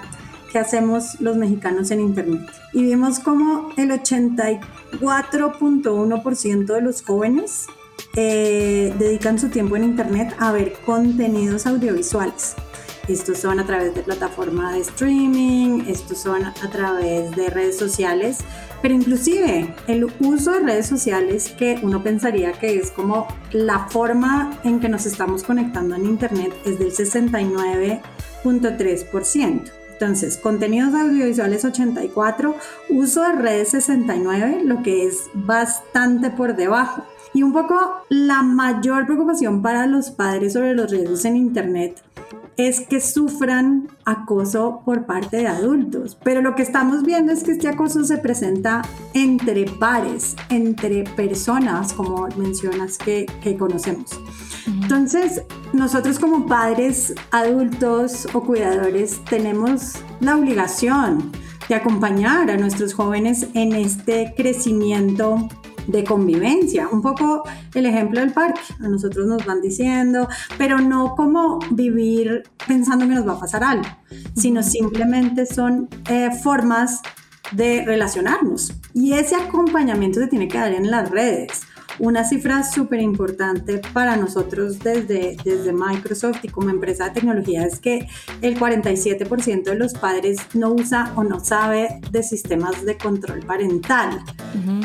qué 0.50 0.58
hacemos 0.58 1.20
los 1.20 1.36
mexicanos 1.36 1.92
en 1.92 2.00
Internet. 2.00 2.40
Y 2.72 2.82
vimos 2.82 3.20
como 3.20 3.70
el 3.76 3.92
84.1% 3.92 6.74
de 6.74 6.80
los 6.80 7.02
jóvenes 7.02 7.66
eh, 8.16 8.92
dedican 8.98 9.38
su 9.38 9.50
tiempo 9.50 9.76
en 9.76 9.84
Internet 9.84 10.34
a 10.40 10.50
ver 10.50 10.72
contenidos 10.84 11.68
audiovisuales. 11.68 12.56
Estos 13.08 13.38
son 13.38 13.58
a 13.58 13.64
través 13.64 13.94
de 13.94 14.02
plataformas 14.02 14.74
de 14.74 14.80
streaming, 14.80 15.86
estos 15.88 16.18
son 16.18 16.44
a 16.44 16.52
través 16.70 17.34
de 17.34 17.48
redes 17.48 17.78
sociales, 17.78 18.40
pero 18.82 18.92
inclusive 18.92 19.74
el 19.86 20.12
uso 20.20 20.52
de 20.52 20.60
redes 20.60 20.86
sociales 20.86 21.54
que 21.58 21.80
uno 21.82 22.02
pensaría 22.02 22.52
que 22.52 22.78
es 22.78 22.90
como 22.90 23.26
la 23.50 23.88
forma 23.88 24.60
en 24.62 24.78
que 24.78 24.90
nos 24.90 25.06
estamos 25.06 25.42
conectando 25.42 25.96
en 25.96 26.04
Internet 26.04 26.52
es 26.66 26.78
del 26.78 26.92
69.3%. 26.92 29.72
Entonces, 29.92 30.36
contenidos 30.36 30.92
audiovisuales 30.94 31.64
84, 31.64 32.54
uso 32.90 33.22
de 33.22 33.32
redes 33.32 33.70
69, 33.70 34.60
lo 34.64 34.82
que 34.84 35.06
es 35.06 35.28
bastante 35.34 36.30
por 36.30 36.54
debajo. 36.54 37.02
Y 37.34 37.42
un 37.42 37.52
poco 37.52 37.76
la 38.08 38.42
mayor 38.42 39.06
preocupación 39.06 39.62
para 39.62 39.86
los 39.86 40.10
padres 40.10 40.54
sobre 40.54 40.74
los 40.74 40.90
riesgos 40.90 41.24
en 41.24 41.36
Internet 41.36 42.02
es 42.58 42.80
que 42.80 43.00
sufran 43.00 43.88
acoso 44.04 44.82
por 44.84 45.06
parte 45.06 45.38
de 45.38 45.46
adultos. 45.46 46.18
Pero 46.24 46.42
lo 46.42 46.56
que 46.56 46.62
estamos 46.62 47.04
viendo 47.04 47.32
es 47.32 47.44
que 47.44 47.52
este 47.52 47.68
acoso 47.68 48.02
se 48.02 48.18
presenta 48.18 48.82
entre 49.14 49.64
pares, 49.64 50.34
entre 50.50 51.04
personas, 51.04 51.92
como 51.92 52.26
mencionas, 52.36 52.98
que, 52.98 53.26
que 53.42 53.56
conocemos. 53.56 54.10
Entonces, 54.66 55.42
nosotros 55.72 56.18
como 56.18 56.46
padres, 56.46 57.14
adultos 57.30 58.26
o 58.32 58.42
cuidadores 58.42 59.24
tenemos 59.24 59.92
la 60.20 60.36
obligación 60.36 61.30
de 61.68 61.76
acompañar 61.76 62.50
a 62.50 62.56
nuestros 62.56 62.92
jóvenes 62.92 63.46
en 63.54 63.72
este 63.74 64.34
crecimiento 64.36 65.48
de 65.88 66.04
convivencia. 66.04 66.88
Un 66.90 67.02
poco 67.02 67.42
el 67.74 67.86
ejemplo 67.86 68.20
del 68.20 68.32
parque. 68.32 68.60
A 68.80 68.88
nosotros 68.88 69.26
nos 69.26 69.44
van 69.44 69.60
diciendo, 69.60 70.28
pero 70.56 70.78
no 70.78 71.16
como 71.16 71.58
vivir 71.70 72.44
pensando 72.66 73.08
que 73.08 73.14
nos 73.14 73.26
va 73.26 73.32
a 73.32 73.40
pasar 73.40 73.64
algo, 73.64 73.88
sino 74.36 74.62
simplemente 74.62 75.46
son 75.46 75.88
eh, 76.08 76.30
formas 76.42 77.02
de 77.52 77.84
relacionarnos. 77.84 78.72
Y 78.94 79.14
ese 79.14 79.34
acompañamiento 79.34 80.20
se 80.20 80.28
tiene 80.28 80.48
que 80.48 80.58
dar 80.58 80.72
en 80.72 80.90
las 80.90 81.10
redes. 81.10 81.62
Una 81.98 82.24
cifra 82.24 82.62
súper 82.62 83.00
importante 83.00 83.80
para 83.92 84.16
nosotros 84.16 84.78
desde, 84.78 85.36
desde 85.44 85.72
Microsoft 85.72 86.44
y 86.44 86.48
como 86.48 86.70
empresa 86.70 87.06
de 87.06 87.10
tecnología 87.10 87.64
es 87.64 87.80
que 87.80 88.06
el 88.40 88.58
47% 88.58 89.64
de 89.64 89.74
los 89.74 89.94
padres 89.94 90.38
no 90.54 90.72
usa 90.72 91.12
o 91.16 91.24
no 91.24 91.40
sabe 91.40 92.00
de 92.12 92.22
sistemas 92.22 92.84
de 92.84 92.96
control 92.96 93.40
parental. 93.40 94.22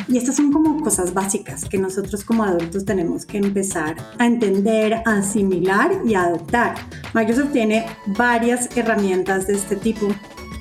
Y 0.07 0.17
estas 0.17 0.37
son 0.37 0.51
como 0.51 0.81
cosas 0.81 1.13
básicas 1.13 1.65
que 1.65 1.77
nosotros 1.77 2.23
como 2.23 2.43
adultos 2.43 2.83
tenemos 2.83 3.25
que 3.25 3.37
empezar 3.37 3.95
a 4.17 4.25
entender, 4.25 4.95
a 5.05 5.17
asimilar 5.17 5.91
y 6.05 6.15
a 6.15 6.23
adoptar. 6.23 6.75
Microsoft 7.13 7.51
tiene 7.51 7.85
varias 8.07 8.75
herramientas 8.75 9.47
de 9.47 9.53
este 9.53 9.75
tipo 9.75 10.07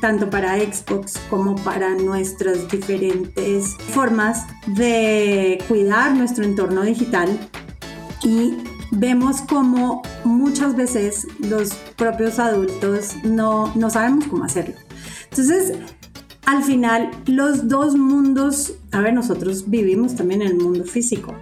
tanto 0.03 0.29
para 0.29 0.59
Xbox 0.59 1.17
como 1.31 1.55
para 1.55 1.95
nuestras 1.95 2.69
diferentes 2.69 3.77
formas 3.95 4.45
de 4.67 5.63
cuidar 5.69 6.17
nuestro 6.17 6.45
entorno 6.45 6.83
digital. 6.83 7.29
Y 8.25 8.57
vemos 8.91 9.43
como 9.43 10.03
muchas 10.25 10.75
veces 10.75 11.29
los 11.39 11.75
propios 11.97 12.41
adultos 12.41 13.15
no, 13.23 13.73
no 13.77 13.91
sabemos 13.91 14.27
cómo 14.27 14.43
hacerlo. 14.43 14.75
Entonces, 15.31 15.73
al 16.47 16.65
final, 16.65 17.11
los 17.27 17.69
dos 17.69 17.95
mundos, 17.95 18.75
a 18.91 19.01
ver, 19.01 19.15
nosotros 19.15 19.71
vivimos 19.71 20.17
también 20.17 20.43
en 20.43 20.49
el 20.49 20.57
mundo 20.57 20.83
físico, 20.83 21.33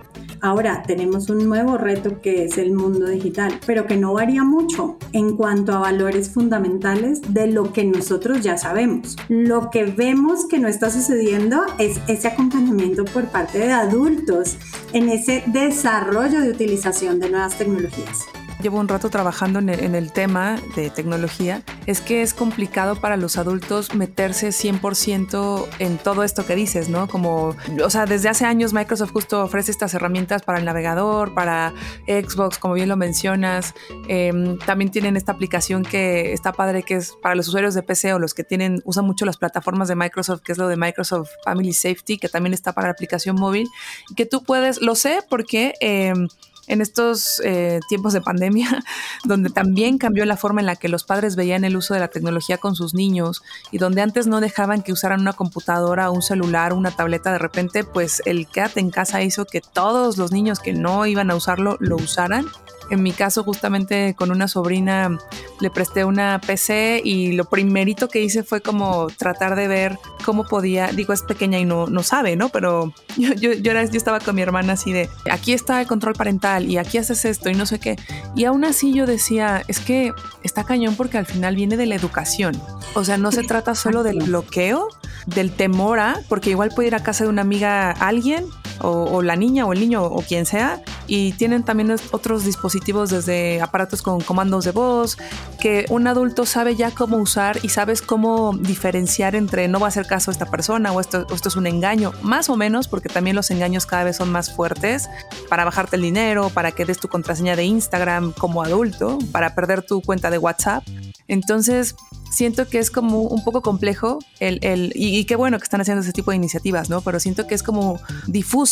Ahora 0.42 0.82
tenemos 0.87 1.28
un 1.28 1.47
nuevo 1.49 1.76
reto 1.76 2.20
que 2.23 2.44
es 2.44 2.56
el 2.56 2.73
mundo 2.73 3.06
digital, 3.06 3.61
pero 3.66 3.87
que 3.87 3.97
no 3.97 4.14
varía 4.14 4.42
mucho 4.42 4.97
en 5.12 5.37
cuanto 5.37 5.73
a 5.73 5.80
valores 5.80 6.30
fundamentales 6.30 7.20
de 7.35 7.47
lo 7.47 7.73
que 7.73 7.85
nosotros 7.85 8.40
ya 8.40 8.56
sabemos. 8.56 9.16
Lo 9.28 9.70
que 9.70 9.85
vemos 9.85 10.47
que 10.47 10.59
no 10.59 10.68
está 10.68 10.90
sucediendo 10.90 11.62
es 11.78 12.00
ese 12.09 12.28
acompañamiento 12.28 13.04
por 13.04 13.26
parte 13.26 13.59
de 13.59 13.73
adultos 13.73 14.56
en 14.92 15.11
ese 15.11 15.44
desarrollo 15.47 16.40
de 16.40 16.50
utilización 16.50 17.20
de 17.20 17.30
nuevas 17.30 17.59
tecnologías 17.59 18.26
llevo 18.61 18.79
un 18.79 18.88
rato 18.88 19.11
trabajando 19.11 19.59
en 19.59 19.69
el, 19.69 20.12
tema 20.12 20.59
de 20.75 20.90
tecnología, 20.90 21.62
es 21.87 22.00
que 22.00 22.23
es 22.23 22.35
complicado 22.35 22.97
para 22.97 23.17
los 23.17 23.37
adultos 23.38 23.95
meterse 23.95 24.49
100% 24.49 25.67
en 25.79 25.99
todo 25.99 26.25
esto 26.25 26.47
que 26.47 26.55
dices, 26.55 26.88
¿no? 26.88 27.07
Como, 27.09 27.55
o 27.83 27.90
sea, 27.90 28.07
desde 28.07 28.29
hace 28.29 28.45
años 28.45 28.73
Microsoft 28.73 29.12
justo 29.12 29.43
ofrece 29.43 29.71
estas 29.71 29.95
herramientas 29.95 30.43
para 30.43 30.59
el 30.59 30.64
navegador, 30.64 31.35
para 31.35 31.73
Xbox, 32.07 32.59
como 32.59 32.75
bien 32.75 32.88
lo 32.88 32.97
mencionas. 32.97 33.75
Em, 34.09 34.59
también 34.59 34.90
tienen 34.90 35.17
esta 35.17 35.33
aplicación 35.33 35.85
que 35.85 36.33
está 36.33 36.52
padre, 36.52 36.83
que 36.83 36.97
es 36.97 37.12
para 37.23 37.35
los 37.35 37.49
usuarios 37.49 37.75
de 37.75 37.83
PC 37.83 38.14
o 38.14 38.19
los 38.19 38.35
que 38.35 38.45
tienen, 38.45 38.83
usan 38.85 39.05
mucho 39.05 39.25
las 39.25 39.37
plataformas 39.37 39.88
de 39.88 39.97
Microsoft, 39.97 40.43
que 40.43 40.52
es 40.52 40.59
lo 40.59 40.69
de 40.69 40.76
Microsoft 40.76 41.31
Family 41.45 41.73
Safety, 41.73 42.19
que 42.19 42.29
también 42.29 42.52
está 42.52 42.73
para 42.73 42.88
la 42.88 42.93
aplicación 42.93 43.37
móvil, 43.37 43.69
que 44.17 44.26
tú 44.26 44.43
puedes, 44.43 44.81
lo 44.81 44.95
sé 44.95 45.21
porque... 45.29 45.75
Em, 45.81 46.29
en 46.70 46.80
estos 46.80 47.42
eh, 47.44 47.80
tiempos 47.88 48.12
de 48.12 48.20
pandemia, 48.20 48.84
donde 49.24 49.50
también 49.50 49.98
cambió 49.98 50.24
la 50.24 50.36
forma 50.36 50.60
en 50.60 50.66
la 50.66 50.76
que 50.76 50.88
los 50.88 51.04
padres 51.04 51.34
veían 51.34 51.64
el 51.64 51.76
uso 51.76 51.94
de 51.94 52.00
la 52.00 52.08
tecnología 52.08 52.58
con 52.58 52.76
sus 52.76 52.94
niños 52.94 53.42
y 53.72 53.78
donde 53.78 54.02
antes 54.02 54.28
no 54.28 54.40
dejaban 54.40 54.82
que 54.82 54.92
usaran 54.92 55.20
una 55.20 55.32
computadora, 55.32 56.10
un 56.10 56.22
celular, 56.22 56.72
una 56.72 56.92
tableta, 56.92 57.32
de 57.32 57.38
repente 57.38 57.82
pues 57.82 58.22
el 58.24 58.46
quédate 58.46 58.78
en 58.78 58.90
casa 58.90 59.22
hizo 59.22 59.44
que 59.44 59.60
todos 59.60 60.16
los 60.16 60.30
niños 60.30 60.60
que 60.60 60.72
no 60.72 61.06
iban 61.06 61.30
a 61.30 61.34
usarlo 61.34 61.76
lo 61.80 61.96
usaran 61.96 62.46
en 62.90 63.02
mi 63.02 63.12
caso, 63.12 63.44
justamente 63.44 64.14
con 64.14 64.30
una 64.30 64.49
sobrina 64.49 65.16
le 65.61 65.70
presté 65.70 66.04
una 66.04 66.40
PC 66.44 67.00
y 67.04 67.32
lo 67.32 67.44
primerito 67.44 68.09
que 68.09 68.23
hice 68.23 68.42
fue 68.42 68.61
como 68.61 69.06
tratar 69.09 69.56
de 69.56 69.68
ver 69.68 69.99
cómo 70.25 70.44
podía, 70.44 70.88
digo, 70.88 71.12
es 71.12 71.23
pequeña 71.23 71.59
y 71.59 71.64
no, 71.64 71.87
no 71.87 72.02
sabe, 72.02 72.37
¿no? 72.37 72.49
Pero 72.49 72.92
yo, 73.16 73.32
yo, 73.35 73.52
yo, 73.52 73.70
era, 73.70 73.85
yo 73.85 73.97
estaba 73.97 74.20
con 74.20 74.35
mi 74.35 74.42
hermana 74.42 74.73
así 74.75 74.92
de, 74.92 75.09
aquí 75.30 75.52
está 75.52 75.80
el 75.80 75.87
control 75.87 76.14
parental 76.14 76.68
y 76.68 76.78
aquí 76.78 76.99
haces 76.99 77.25
esto 77.25 77.49
y 77.49 77.54
no 77.54 77.66
sé 77.66 77.78
qué. 77.78 77.97
Y 78.35 78.44
aún 78.44 78.64
así 78.64 78.92
yo 78.92 79.06
decía, 79.06 79.62
es 79.68 79.80
que 79.80 80.12
está 80.42 80.64
cañón 80.64 80.97
porque 80.97 81.18
al 81.18 81.26
final 81.26 81.56
viene 81.56 81.76
de 81.76 81.87
la 81.87 81.94
educación. 81.94 82.61
O 82.94 83.04
sea, 83.04 83.18
no 83.18 83.30
se 83.32 83.42
trata 83.42 83.75
solo 83.75 84.02
del 84.02 84.18
bloqueo, 84.18 84.88
del 85.26 85.52
temor 85.52 86.00
a, 86.00 86.20
porque 86.28 86.50
igual 86.50 86.70
puede 86.75 86.88
ir 86.88 86.94
a 86.94 87.02
casa 87.02 87.25
de 87.25 87.30
una 87.30 87.42
amiga 87.42 87.90
alguien 87.92 88.47
o, 88.80 89.22
la 89.22 89.37
niña 89.37 89.66
o 89.66 89.72
el 89.72 89.80
niño 89.80 90.04
o 90.04 90.22
quien 90.22 90.46
sea 90.46 90.82
y 91.06 91.32
tienen 91.32 91.62
también 91.62 91.94
otros 92.12 92.44
dispositivos 92.44 93.10
desde 93.10 93.60
aparatos 93.60 94.02
con 94.02 94.20
comandos 94.20 94.64
de 94.64 94.72
voz 94.72 95.18
que 95.60 95.87
un 95.90 96.06
adulto 96.06 96.46
sabe 96.46 96.76
ya 96.76 96.90
cómo 96.90 97.18
usar 97.18 97.58
y 97.62 97.68
sabes 97.68 98.02
cómo 98.02 98.56
diferenciar 98.56 99.34
entre 99.34 99.68
no 99.68 99.80
va 99.80 99.87
a 99.87 99.88
hacer 99.88 100.06
caso 100.06 100.30
a 100.30 100.32
esta 100.32 100.46
persona 100.46 100.92
o 100.92 101.00
esto, 101.00 101.26
esto 101.32 101.49
es 101.49 101.56
un 101.56 101.66
engaño, 101.66 102.12
más 102.22 102.49
o 102.49 102.56
menos 102.56 102.88
porque 102.88 103.08
también 103.08 103.37
los 103.37 103.50
engaños 103.50 103.87
cada 103.87 104.04
vez 104.04 104.16
son 104.16 104.30
más 104.32 104.54
fuertes 104.54 105.08
para 105.49 105.64
bajarte 105.64 105.96
el 105.96 106.02
dinero, 106.02 106.50
para 106.50 106.72
que 106.72 106.84
des 106.84 106.99
tu 106.99 107.08
contraseña 107.08 107.56
de 107.56 107.64
Instagram 107.64 108.32
como 108.32 108.62
adulto, 108.62 109.18
para 109.32 109.54
perder 109.54 109.82
tu 109.82 110.00
cuenta 110.00 110.30
de 110.30 110.38
WhatsApp. 110.38 110.84
Entonces, 111.28 111.94
siento 112.30 112.68
que 112.68 112.78
es 112.78 112.90
como 112.90 113.22
un 113.22 113.44
poco 113.44 113.60
complejo 113.60 114.18
el, 114.38 114.58
el 114.62 114.92
y, 114.94 115.25
qué 115.25 115.37
bueno 115.37 115.58
que 115.58 115.64
están 115.64 115.80
haciendo 115.80 116.02
ese 116.02 116.12
tipo 116.12 116.30
de 116.30 116.37
iniciativas, 116.37 116.88
¿no? 116.88 117.00
Pero 117.02 117.20
siento 117.20 117.46
que 117.46 117.54
es 117.54 117.62
como 117.62 118.00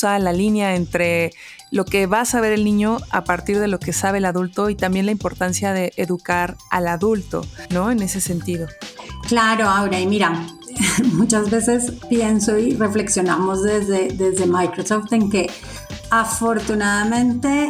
la 0.02 0.32
línea 0.32 0.74
entre 0.76 1.32
lo 1.70 1.84
que 1.84 2.06
va 2.06 2.20
a 2.20 2.24
saber 2.24 2.52
el 2.52 2.64
niño 2.64 2.98
a 3.10 3.24
partir 3.24 3.58
de 3.58 3.68
lo 3.68 3.78
que 3.78 3.92
sabe 3.92 4.18
el 4.18 4.24
adulto 4.24 4.70
y 4.70 4.74
también 4.74 5.06
la 5.06 5.12
importancia 5.12 5.72
de 5.72 5.92
educar 5.96 6.56
al 6.70 6.88
adulto, 6.88 7.44
¿no? 7.70 7.90
En 7.90 8.00
ese 8.00 8.20
sentido. 8.20 8.68
Claro, 9.28 9.68
Aura, 9.68 10.00
y 10.00 10.06
mira, 10.06 10.46
muchas 11.12 11.50
veces 11.50 11.92
pienso 12.08 12.58
y 12.58 12.74
reflexionamos 12.74 13.62
desde, 13.62 14.08
desde 14.08 14.46
Microsoft 14.46 15.12
en 15.12 15.30
que 15.30 15.50
afortunadamente 16.10 17.68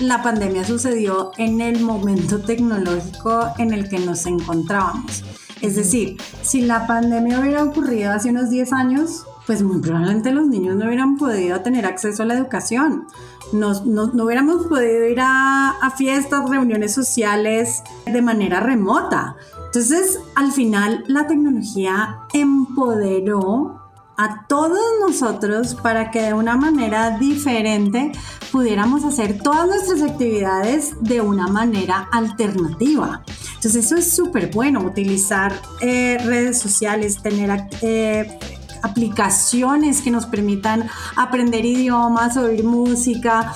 la 0.00 0.22
pandemia 0.22 0.64
sucedió 0.64 1.32
en 1.36 1.60
el 1.60 1.80
momento 1.80 2.40
tecnológico 2.40 3.52
en 3.58 3.72
el 3.72 3.88
que 3.88 3.98
nos 3.98 4.26
encontrábamos. 4.26 5.24
Es 5.60 5.76
decir, 5.76 6.16
si 6.42 6.62
la 6.62 6.86
pandemia 6.86 7.40
hubiera 7.40 7.64
ocurrido 7.64 8.12
hace 8.12 8.30
unos 8.30 8.48
10 8.48 8.72
años, 8.72 9.26
pues 9.50 9.64
muy 9.64 9.80
probablemente 9.80 10.30
los 10.30 10.46
niños 10.46 10.76
no 10.76 10.86
hubieran 10.86 11.16
podido 11.16 11.60
tener 11.60 11.84
acceso 11.84 12.22
a 12.22 12.26
la 12.26 12.34
educación. 12.34 13.08
No, 13.52 13.84
no, 13.84 14.04
hubiéramos 14.22 14.68
podido 14.68 15.08
ir 15.08 15.18
a, 15.18 15.70
a 15.70 15.90
fiestas, 15.90 16.48
reuniones 16.48 16.94
sociales 16.94 17.82
de 18.06 18.22
manera 18.22 18.60
remota. 18.60 19.34
Entonces, 19.66 20.20
al 20.36 20.52
final, 20.52 21.02
la 21.08 21.26
tecnología 21.26 22.20
empoderó 22.32 23.80
a 24.20 24.46
todos 24.46 24.78
nosotros 25.00 25.74
para 25.74 26.10
que 26.12 26.20
de 26.20 26.34
una 26.34 26.56
manera 26.56 27.18
diferente 27.18 28.12
pudiéramos 28.52 29.02
hacer 29.04 29.38
todas 29.42 29.66
nuestras 29.66 30.02
actividades 30.02 30.94
de 31.00 31.22
una 31.22 31.48
manera 31.48 32.08
alternativa. 32.12 33.24
Entonces 33.54 33.86
eso 33.86 33.96
es 33.96 34.14
súper 34.14 34.50
bueno, 34.52 34.80
utilizar 34.80 35.60
eh, 35.80 36.18
redes 36.24 36.58
sociales, 36.58 37.22
tener 37.22 37.66
eh, 37.80 38.38
aplicaciones 38.82 40.00
que 40.02 40.10
nos 40.10 40.26
permitan 40.26 40.88
aprender 41.16 41.64
idiomas, 41.64 42.36
oír 42.36 42.64
música, 42.64 43.52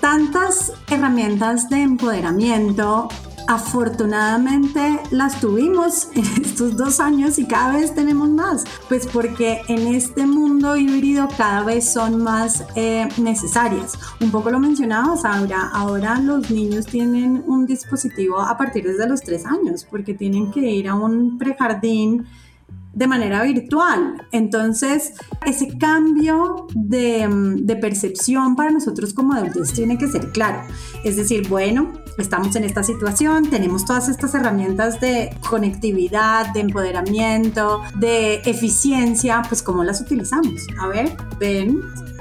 tantas 0.00 0.72
herramientas 0.88 1.68
de 1.68 1.82
empoderamiento 1.82 3.08
afortunadamente 3.50 5.00
las 5.10 5.40
tuvimos 5.40 6.08
en 6.14 6.24
estos 6.40 6.76
dos 6.76 7.00
años 7.00 7.36
y 7.40 7.46
cada 7.46 7.72
vez 7.72 7.92
tenemos 7.92 8.28
más, 8.28 8.64
pues 8.88 9.08
porque 9.08 9.60
en 9.66 9.88
este 9.88 10.24
mundo 10.24 10.76
híbrido 10.76 11.28
cada 11.36 11.64
vez 11.64 11.92
son 11.92 12.22
más 12.22 12.64
eh, 12.76 13.08
necesarias. 13.18 13.98
Un 14.20 14.30
poco 14.30 14.52
lo 14.52 14.60
mencionabas 14.60 15.24
ahora, 15.24 15.68
ahora 15.72 16.20
los 16.20 16.48
niños 16.48 16.86
tienen 16.86 17.42
un 17.44 17.66
dispositivo 17.66 18.40
a 18.40 18.56
partir 18.56 18.84
de 18.96 19.08
los 19.08 19.20
tres 19.20 19.44
años 19.44 19.84
porque 19.84 20.14
tienen 20.14 20.52
que 20.52 20.60
ir 20.60 20.86
a 20.86 20.94
un 20.94 21.36
prejardín 21.36 22.26
de 22.92 23.06
manera 23.06 23.42
virtual. 23.42 24.26
Entonces, 24.32 25.12
ese 25.46 25.78
cambio 25.78 26.66
de, 26.74 27.28
de, 27.62 27.76
percepción 27.76 28.56
para 28.56 28.70
nosotros 28.70 29.14
como 29.14 29.34
adultos 29.34 29.72
tiene 29.72 29.96
que 29.96 30.08
ser 30.08 30.32
claro. 30.32 30.62
Es 31.04 31.16
decir, 31.16 31.48
bueno, 31.48 31.92
estamos 32.18 32.54
en 32.56 32.64
esta 32.64 32.82
situación, 32.82 33.48
tenemos 33.48 33.84
todas 33.84 34.08
estas 34.08 34.34
herramientas 34.34 35.00
de 35.00 35.34
conectividad, 35.48 36.52
de 36.52 36.60
empoderamiento, 36.60 37.82
de 37.98 38.36
eficiencia, 38.44 39.42
pues 39.48 39.62
¿cómo 39.62 39.84
las 39.84 40.00
utilizamos? 40.00 40.66
A 40.80 40.88
ver, 40.88 41.16
ven, 41.38 41.80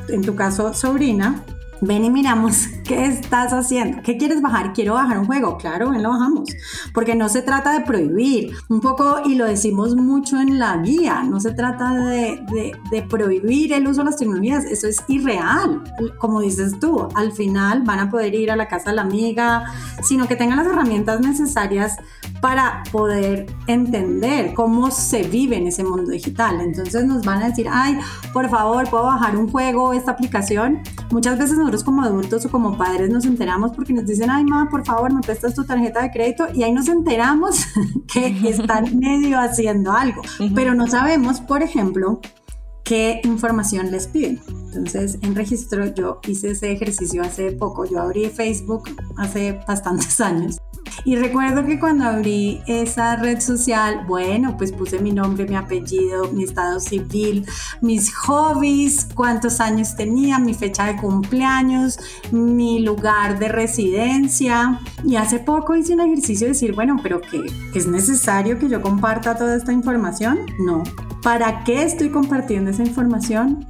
en 0.10 0.22
tu 0.22 0.36
caso, 0.36 0.74
sobrina, 0.74 1.44
ven 1.82 2.06
y 2.06 2.10
miramos 2.10 2.68
qué 2.84 3.06
estás 3.06 3.54
haciendo. 3.54 4.02
¿Qué 4.04 4.18
quieres 4.18 4.42
bajar? 4.42 4.74
Quiero 4.74 4.96
bajar 4.96 5.20
un 5.20 5.26
juego. 5.26 5.58
Claro, 5.58 5.92
ven, 5.92 6.04
lo 6.04 6.10
bajamos. 6.10 6.50
Porque 6.94 7.16
no 7.16 7.30
se 7.30 7.42
trata 7.42 7.72
de 7.72 7.82
prohibir. 7.82 8.54
Un 8.70 8.82
poco, 8.82 9.22
y 9.26 9.36
lo 9.36 9.46
decimos 9.46 9.96
mucho 9.96 10.40
en 10.40 10.60
la 10.60 10.78
guía, 10.78 11.24
no 11.24 11.40
se 11.40 11.52
trata 11.52 11.94
de, 11.94 12.42
de, 12.92 13.02
prohibir 13.04 13.74
el 13.74 13.88
uso 13.88 14.02
de 14.02 14.06
las 14.06 14.18
tecnologías. 14.18 14.66
Eso 14.66 14.88
es 14.88 15.04
irreal. 15.08 15.84
Como 16.18 16.42
dices 16.42 16.80
tú, 16.80 17.08
al 17.16 17.32
final 17.32 17.84
van 17.84 18.00
a 18.00 18.10
poder 18.10 18.36
ir 18.36 18.52
a 18.52 18.56
la 18.56 18.68
casa 18.68 18.90
de 18.92 18.98
la 18.98 19.02
amiga, 19.04 19.66
sino 20.04 20.28
que 20.28 20.36
tengan 20.36 20.58
las 20.58 20.68
herramientas 20.68 21.20
necesarias 21.22 21.98
para 22.42 22.84
poder 22.92 23.48
entender 23.68 24.54
cómo 24.54 24.92
se 24.92 25.24
vive 25.24 25.58
en 25.58 25.68
ese 25.68 25.84
mundo 25.84 26.12
digital. 26.12 26.62
Entonces 26.62 27.06
nos 27.06 27.26
van 27.26 27.44
a 27.44 27.50
decir, 27.50 27.68
ay, 27.70 27.98
por 28.34 28.50
favor, 28.50 28.90
¿puedo 28.90 29.06
bajar 29.06 29.36
un 29.36 29.50
juego, 29.50 29.94
esta 29.94 30.12
aplicación? 30.12 30.80
Muchas 31.12 31.38
veces 31.38 31.58
nosotros 31.70 31.84
como 31.84 32.02
adultos 32.02 32.46
o 32.46 32.50
como 32.50 32.76
padres 32.78 33.12
nos 33.12 33.26
enteramos 33.26 33.72
porque 33.74 33.94
nos 33.94 34.06
dicen, 34.06 34.32
ay, 34.32 34.44
mamá, 34.44 34.72
por 34.72 34.84
favor, 34.84 35.14
me 35.14 35.22
prestas 35.22 35.54
tu 35.54 35.66
tarjeta 35.66 36.02
de 36.02 36.10
crédito 36.10 36.48
y 36.52 36.64
ahí 36.64 36.72
nos 36.72 36.88
enteramos 36.88 37.66
que 38.12 38.26
están 38.50 38.98
medio 38.98 39.40
haciendo 39.40 39.92
algo, 39.92 40.24
pero 40.56 40.74
no 40.74 40.88
sabemos, 40.88 41.42
por 41.42 41.62
ejemplo, 41.62 42.22
qué 42.84 43.22
información 43.24 43.92
les 43.92 44.08
piden. 44.08 44.42
Entonces, 44.50 45.20
en 45.22 45.36
registro 45.36 45.86
yo 45.94 46.20
hice 46.28 46.52
ese 46.52 46.72
ejercicio 46.72 47.22
hace 47.22 47.52
poco. 47.52 47.86
Yo 47.86 48.02
abrí 48.02 48.26
Facebook 48.30 48.90
hace 49.18 49.60
bastantes 49.68 50.20
años 50.22 50.60
y 51.06 51.16
recuerdo 51.16 51.66
que 51.66 51.80
cuando 51.80 52.06
abrí 52.06 52.62
esa 52.68 53.16
red 53.16 53.40
social, 53.40 54.06
bueno, 54.08 54.58
pues 54.58 54.72
puse 54.72 55.00
mi 55.00 55.12
nombre, 55.12 55.48
mi 55.48 55.56
apellido, 55.56 56.32
mi 56.32 56.44
estado 56.44 56.80
civil, 56.80 57.46
mis 57.82 58.14
hobbies, 58.16 59.08
cuántos 59.14 59.60
años 59.60 59.96
tenía, 59.96 60.40
mi 60.40 60.54
fecha 60.54 60.86
de 60.86 60.98
cumpleaños, 60.98 62.00
mi 62.32 62.80
lugar 62.80 63.40
de 63.40 63.48
residencia. 63.48 64.80
Y 65.04 65.16
hace 65.16 65.40
poco 65.40 65.76
hice 65.76 65.94
un 65.94 66.02
ejercicio 66.02 66.48
de 66.48 66.54
decir, 66.54 66.76
bueno, 66.76 66.98
pero 67.02 67.22
¿qué? 67.22 67.42
¿Es 67.74 67.88
necesario 67.88 68.60
que 68.60 68.70
yo 68.70 68.82
comparta 68.82 69.36
toda 69.36 69.56
esta 69.56 69.72
información? 69.72 70.40
No. 70.60 70.84
¿Para 71.24 71.64
qué 71.64 71.84
estoy 71.84 72.10
compartiendo 72.10 72.72
esa 72.72 72.84
información? 72.84 73.66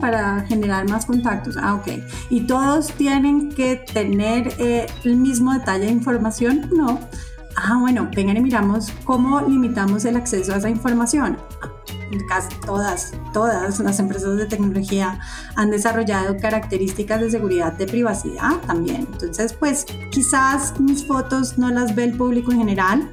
Para 0.00 0.40
generar 0.42 0.88
más 0.88 1.06
contactos. 1.06 1.56
Ah, 1.56 1.74
ok. 1.74 1.88
¿Y 2.30 2.42
todos 2.42 2.92
tienen 2.92 3.50
que 3.50 3.76
tener 3.76 4.54
eh, 4.58 4.86
el 5.04 5.16
mismo 5.16 5.52
detalle 5.52 5.86
de 5.86 5.92
información? 5.92 6.68
No. 6.74 7.00
Ah, 7.56 7.78
bueno, 7.80 8.08
vengan 8.14 8.36
y 8.36 8.40
miramos 8.40 8.92
cómo 9.04 9.40
limitamos 9.40 10.04
el 10.04 10.16
acceso 10.16 10.52
a 10.52 10.56
esa 10.56 10.68
información. 10.68 11.38
Casi 12.28 12.54
todas, 12.64 13.12
todas 13.32 13.80
las 13.80 13.98
empresas 13.98 14.36
de 14.36 14.46
tecnología 14.46 15.18
han 15.56 15.70
desarrollado 15.70 16.36
características 16.36 17.20
de 17.20 17.30
seguridad 17.30 17.72
de 17.72 17.86
privacidad 17.86 18.60
también. 18.66 19.08
Entonces, 19.12 19.52
pues 19.52 19.84
quizás 20.10 20.78
mis 20.80 21.06
fotos 21.06 21.58
no 21.58 21.70
las 21.70 21.94
ve 21.94 22.04
el 22.04 22.16
público 22.16 22.52
en 22.52 22.58
general, 22.58 23.10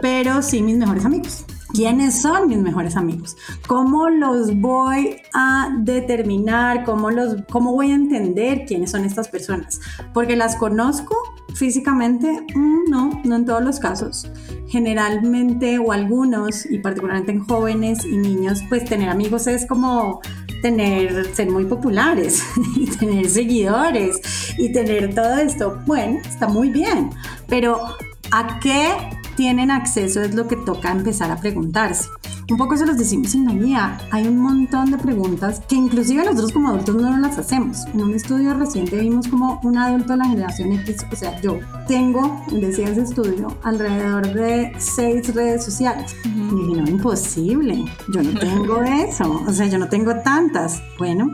pero 0.00 0.42
sí 0.42 0.62
mis 0.62 0.76
mejores 0.76 1.04
amigos. 1.04 1.44
¿Quiénes 1.72 2.20
son 2.20 2.48
mis 2.48 2.58
mejores 2.58 2.96
amigos? 2.96 3.36
¿Cómo 3.66 4.08
los 4.08 4.58
voy 4.60 5.16
a 5.32 5.68
determinar? 5.78 6.84
¿Cómo, 6.84 7.10
los, 7.10 7.36
¿Cómo 7.50 7.72
voy 7.72 7.92
a 7.92 7.94
entender 7.94 8.64
quiénes 8.66 8.90
son 8.90 9.04
estas 9.04 9.28
personas? 9.28 9.80
¿Porque 10.12 10.34
las 10.36 10.56
conozco 10.56 11.16
físicamente? 11.54 12.44
Mm, 12.54 12.90
no, 12.90 13.20
no 13.24 13.36
en 13.36 13.44
todos 13.44 13.62
los 13.62 13.78
casos. 13.78 14.30
Generalmente 14.66 15.78
o 15.78 15.92
algunos, 15.92 16.66
y 16.66 16.78
particularmente 16.78 17.32
en 17.32 17.40
jóvenes 17.40 18.04
y 18.04 18.16
niños, 18.16 18.62
pues 18.68 18.84
tener 18.84 19.08
amigos 19.08 19.46
es 19.46 19.66
como 19.66 20.20
tener, 20.62 21.34
ser 21.34 21.50
muy 21.50 21.64
populares 21.66 22.42
y 22.76 22.86
tener 22.86 23.28
seguidores 23.28 24.20
y 24.58 24.72
tener 24.72 25.14
todo 25.14 25.36
esto. 25.36 25.80
Bueno, 25.86 26.18
está 26.26 26.48
muy 26.48 26.70
bien, 26.70 27.10
pero 27.48 27.80
¿a 28.32 28.58
qué 28.60 28.88
tienen 29.40 29.70
acceso 29.70 30.20
es 30.20 30.34
lo 30.34 30.46
que 30.46 30.54
toca 30.54 30.92
empezar 30.92 31.30
a 31.30 31.36
preguntarse. 31.40 32.10
Un 32.50 32.58
poco 32.58 32.76
se 32.76 32.84
los 32.84 32.98
decimos 32.98 33.34
en 33.34 33.46
la 33.46 33.54
guía, 33.54 33.98
hay 34.10 34.28
un 34.28 34.36
montón 34.36 34.90
de 34.90 34.98
preguntas 34.98 35.62
que 35.66 35.76
inclusive 35.76 36.22
nosotros 36.26 36.52
como 36.52 36.68
adultos 36.68 36.94
no 36.96 37.16
las 37.16 37.38
hacemos. 37.38 37.86
En 37.86 38.02
un 38.02 38.14
estudio 38.14 38.52
reciente 38.52 39.00
vimos 39.00 39.28
como 39.28 39.58
un 39.62 39.78
adulto 39.78 40.12
de 40.12 40.18
la 40.18 40.26
generación 40.26 40.72
X, 40.72 41.06
o 41.10 41.16
sea, 41.16 41.40
yo 41.40 41.58
tengo, 41.88 42.44
decía 42.52 42.90
ese 42.90 43.00
estudio, 43.00 43.56
alrededor 43.62 44.30
de 44.30 44.74
seis 44.76 45.34
redes 45.34 45.64
sociales. 45.64 46.14
Y 46.26 46.28
dije, 46.28 46.82
no, 46.82 46.90
imposible, 46.90 47.82
yo 48.12 48.22
no 48.22 48.38
tengo 48.38 48.82
eso, 49.08 49.42
o 49.46 49.52
sea, 49.54 49.68
yo 49.68 49.78
no 49.78 49.88
tengo 49.88 50.16
tantas. 50.16 50.82
Bueno, 50.98 51.30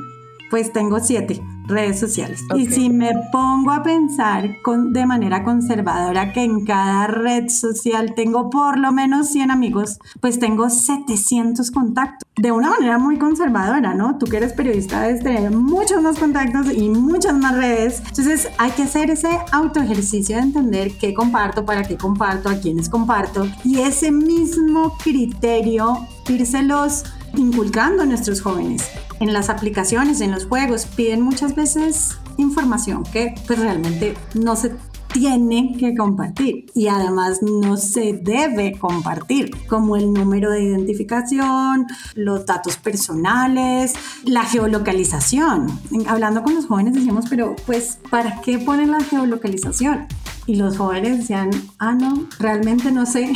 pues 0.49 0.73
tengo 0.73 1.01
siete 1.01 1.43
redes 1.67 1.99
sociales. 1.99 2.45
Y 2.55 2.67
si 2.67 2.91
me 2.91 3.13
pongo 3.33 3.71
a 3.73 3.83
pensar 3.83 4.63
con, 4.63 4.93
de 4.93 5.07
manera 5.07 5.45
conservadora 5.45 6.33
que 6.33 6.43
en 6.45 6.65
cada 6.65 7.07
red 7.07 7.49
social 7.49 8.15
tengo 8.15 8.51
por 8.51 8.79
lo 8.79 8.93
menos 8.93 9.29
100 9.29 9.51
amigos, 9.51 9.99
pues 10.21 10.39
tengo 10.39 10.71
700 10.71 11.71
contactos. 11.71 12.29
De 12.37 12.53
una 12.53 12.71
manera 12.71 12.99
muy 12.99 13.19
conservadora, 13.19 13.95
¿no? 13.95 14.19
Tú 14.19 14.27
que 14.27 14.37
eres 14.37 14.53
periodista 14.53 15.01
debes 15.03 15.23
tener 15.23 15.51
muchos 15.51 16.03
más 16.03 16.19
contactos 16.19 16.73
y 16.73 16.89
muchas 16.91 17.35
más 17.35 17.57
redes. 17.57 18.03
Entonces 18.09 18.49
hay 18.59 18.71
que 18.73 18.83
hacer 18.83 19.11
ese 19.11 19.39
auto 19.53 19.81
ejercicio 19.81 20.37
de 20.37 20.43
entender 20.43 20.93
qué 20.99 21.15
comparto, 21.15 21.65
para 21.65 21.83
qué 21.85 21.97
comparto, 21.97 22.49
a 22.49 22.57
quiénes 22.57 22.89
comparto. 22.89 23.47
Y 23.65 23.81
ese 23.81 24.13
mismo 24.13 24.97
criterio, 25.03 26.07
írselos 26.29 27.05
inculcando 27.35 28.03
a 28.03 28.07
nuestros 28.07 28.41
jóvenes. 28.41 28.83
En 29.21 29.33
las 29.33 29.49
aplicaciones, 29.49 30.21
en 30.21 30.31
los 30.31 30.47
juegos, 30.47 30.87
piden 30.87 31.23
muchas 31.23 31.55
veces 31.55 32.19
información 32.37 33.03
que 33.05 33.35
pues 33.47 33.59
realmente 33.59 34.15
no 34.35 34.57
se 34.57 34.73
tiene 35.13 35.75
que 35.79 35.95
compartir 35.95 36.67
y 36.75 36.89
además 36.89 37.41
no 37.41 37.79
se 37.79 38.21
debe 38.23 38.77
compartir, 38.79 39.51
como 39.67 39.97
el 39.97 40.13
número 40.13 40.51
de 40.51 40.63
identificación, 40.63 41.87
los 42.15 42.45
datos 42.45 42.77
personales, 42.77 43.95
la 44.25 44.43
geolocalización. 44.43 45.81
Hablando 46.07 46.43
con 46.43 46.55
los 46.55 46.67
jóvenes 46.67 46.95
decíamos, 46.95 47.25
pero 47.31 47.57
pues, 47.65 47.99
¿para 48.11 48.43
qué 48.43 48.59
ponen 48.59 48.91
la 48.91 49.03
geolocalización? 49.03 50.07
Y 50.47 50.55
los 50.55 50.79
jóvenes 50.79 51.19
decían, 51.19 51.51
ah, 51.79 51.93
no, 51.93 52.27
realmente 52.39 52.93
no 52.93 53.05
sé. 53.05 53.33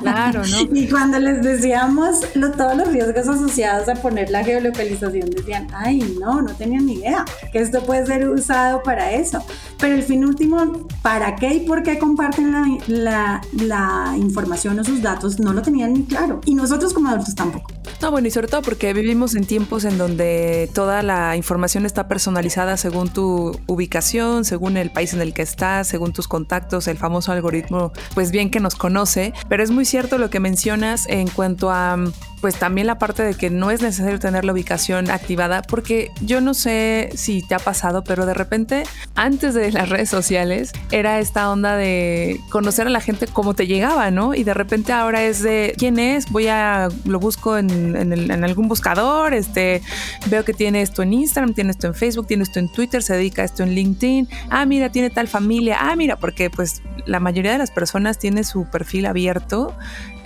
Claro, 0.00 0.42
¿no? 0.44 0.60
y 0.76 0.88
cuando 0.88 1.18
les 1.18 1.42
decíamos 1.42 2.20
todos 2.56 2.76
los 2.76 2.88
riesgos 2.88 3.28
asociados 3.28 3.88
a 3.88 3.94
poner 3.94 4.30
la 4.30 4.42
geolocalización, 4.42 5.30
decían, 5.30 5.68
ay, 5.72 6.16
no, 6.20 6.42
no 6.42 6.54
tenían 6.54 6.86
ni 6.86 6.94
idea 6.94 7.24
que 7.52 7.60
esto 7.60 7.84
puede 7.84 8.06
ser 8.06 8.28
usado 8.28 8.82
para 8.82 9.12
eso. 9.12 9.44
Pero 9.78 9.94
el 9.94 10.02
fin 10.02 10.24
último, 10.24 10.86
¿para 11.02 11.36
qué 11.36 11.54
y 11.54 11.60
por 11.60 11.82
qué 11.82 11.98
comparten 11.98 12.52
la, 12.86 13.40
la 13.52 14.14
información 14.16 14.78
o 14.78 14.84
sus 14.84 15.02
datos? 15.02 15.38
No 15.38 15.52
lo 15.52 15.62
tenían 15.62 15.92
ni 15.92 16.04
claro. 16.04 16.40
Y 16.44 16.54
nosotros 16.54 16.92
como 16.92 17.08
adultos 17.08 17.34
tampoco. 17.34 17.79
No, 18.00 18.10
bueno, 18.10 18.28
y 18.28 18.30
sobre 18.30 18.48
todo 18.48 18.62
porque 18.62 18.94
vivimos 18.94 19.34
en 19.34 19.44
tiempos 19.44 19.84
en 19.84 19.98
donde 19.98 20.70
toda 20.74 21.02
la 21.02 21.36
información 21.36 21.84
está 21.84 22.08
personalizada 22.08 22.78
según 22.78 23.10
tu 23.10 23.60
ubicación, 23.66 24.46
según 24.46 24.78
el 24.78 24.90
país 24.90 25.12
en 25.12 25.20
el 25.20 25.34
que 25.34 25.42
estás, 25.42 25.86
según 25.88 26.14
tus 26.14 26.26
contactos, 26.26 26.88
el 26.88 26.96
famoso 26.96 27.30
algoritmo, 27.32 27.92
pues 28.14 28.30
bien 28.30 28.50
que 28.50 28.58
nos 28.58 28.74
conoce. 28.74 29.34
Pero 29.50 29.62
es 29.62 29.70
muy 29.70 29.84
cierto 29.84 30.16
lo 30.16 30.30
que 30.30 30.40
mencionas 30.40 31.06
en 31.08 31.28
cuanto 31.28 31.70
a 31.70 31.98
pues 32.40 32.56
también 32.56 32.86
la 32.86 32.98
parte 32.98 33.22
de 33.22 33.34
que 33.34 33.50
no 33.50 33.70
es 33.70 33.82
necesario 33.82 34.18
tener 34.18 34.44
la 34.44 34.52
ubicación 34.52 35.10
activada, 35.10 35.62
porque 35.62 36.10
yo 36.20 36.40
no 36.40 36.54
sé 36.54 37.10
si 37.14 37.42
te 37.42 37.54
ha 37.54 37.58
pasado, 37.58 38.02
pero 38.04 38.26
de 38.26 38.34
repente 38.34 38.84
antes 39.14 39.54
de 39.54 39.70
las 39.72 39.88
redes 39.88 40.08
sociales 40.08 40.72
era 40.90 41.18
esta 41.18 41.50
onda 41.50 41.76
de 41.76 42.40
conocer 42.50 42.86
a 42.86 42.90
la 42.90 43.00
gente 43.00 43.26
cómo 43.26 43.54
te 43.54 43.66
llegaba, 43.66 44.10
¿no? 44.10 44.34
Y 44.34 44.44
de 44.44 44.54
repente 44.54 44.92
ahora 44.92 45.22
es 45.22 45.42
de 45.42 45.74
quién 45.76 45.98
es, 45.98 46.30
voy 46.30 46.48
a, 46.48 46.88
lo 47.04 47.20
busco 47.20 47.58
en, 47.58 47.96
en, 47.96 48.44
algún 48.44 48.68
buscador, 48.68 49.34
este, 49.34 49.82
veo 50.26 50.44
que 50.44 50.54
tiene 50.54 50.82
esto 50.82 51.02
en 51.02 51.12
Instagram, 51.12 51.54
tiene 51.54 51.70
esto 51.70 51.86
en 51.86 51.94
Facebook, 51.94 52.26
tiene 52.26 52.42
esto 52.42 52.58
en 52.58 52.70
Twitter, 52.70 53.02
se 53.02 53.14
dedica 53.14 53.42
a 53.42 53.44
esto 53.44 53.62
en 53.62 53.74
LinkedIn, 53.74 54.28
ah, 54.48 54.64
mira, 54.64 54.90
tiene 54.90 55.10
tal 55.10 55.28
familia, 55.28 55.78
ah, 55.80 55.96
mira, 55.96 56.16
porque 56.16 56.50
pues 56.50 56.82
la 57.06 57.20
mayoría 57.20 57.52
de 57.52 57.58
las 57.58 57.70
personas 57.70 58.18
tiene 58.18 58.44
su 58.44 58.64
perfil 58.64 59.06
abierto 59.06 59.74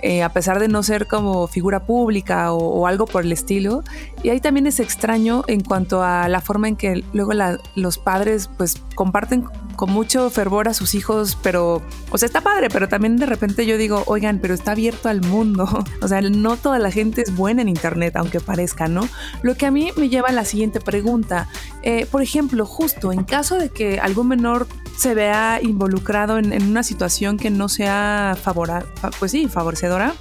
eh, 0.01 0.23
a 0.23 0.29
pesar 0.29 0.59
de 0.59 0.67
no 0.67 0.83
ser 0.83 1.07
como 1.07 1.47
figura 1.47 1.85
pública 1.85 2.53
o, 2.53 2.87
algo 2.87 3.05
por 3.05 3.23
el 3.23 3.31
estilo. 3.31 3.83
Y 4.23 4.29
ahí 4.29 4.39
también 4.39 4.67
es 4.67 4.79
extraño 4.79 5.43
en 5.47 5.61
cuanto 5.61 6.03
a 6.03 6.27
la 6.27 6.41
forma 6.41 6.67
en 6.67 6.75
que 6.75 7.03
luego 7.13 7.31
los 7.75 7.97
padres 7.97 8.49
pues 8.57 8.81
comparten 8.95 9.45
con 9.75 9.91
mucho 9.91 10.29
fervor 10.29 10.67
a 10.67 10.73
sus 10.73 10.95
hijos, 10.95 11.37
pero, 11.41 11.81
o 12.09 12.17
sea, 12.17 12.27
está 12.27 12.41
padre, 12.41 12.69
pero 12.69 12.87
también 12.87 13.17
de 13.17 13.25
repente 13.25 13.65
yo 13.65 13.77
digo, 13.77 14.03
oigan, 14.07 14.39
pero 14.39 14.53
está 14.53 14.71
abierto 14.71 15.09
al 15.09 15.21
mundo. 15.21 15.65
O 16.01 16.07
sea, 16.07 16.21
no 16.21 16.55
toda 16.57 16.77
la 16.77 16.91
gente 16.91 17.21
es 17.21 17.35
buena 17.35 17.63
en 17.63 17.69
Internet, 17.69 18.15
aunque 18.15 18.39
parezca, 18.39 18.87
¿no? 18.87 19.07
Lo 19.41 19.55
que 19.55 19.65
a 19.65 19.71
mí 19.71 19.91
me 19.97 20.07
lleva 20.07 20.29
a 20.29 20.31
la 20.31 20.45
siguiente 20.45 20.79
pregunta. 20.79 21.47
Eh, 21.81 22.05
por 22.11 22.21
ejemplo, 22.21 22.65
justo 22.65 23.11
en 23.11 23.23
caso 23.23 23.57
de 23.57 23.69
que 23.69 23.99
algún 23.99 24.27
menor 24.27 24.67
se 24.95 25.13
vea 25.13 25.59
involucrado 25.61 26.37
en, 26.37 26.63
una 26.63 26.83
situación 26.83 27.37
que 27.37 27.49
no 27.49 27.69
sea 27.69 28.37
favorable, 28.41 28.89
pues 29.19 29.31
sí, 29.31 29.47
favorecedora, 29.47 30.13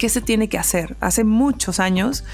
¿qué 0.00 0.08
se 0.08 0.22
tiene 0.22 0.48
que 0.48 0.56
hacer? 0.56 0.96
Hace 1.00 1.24
muchos 1.24 1.78
años, 1.78 2.24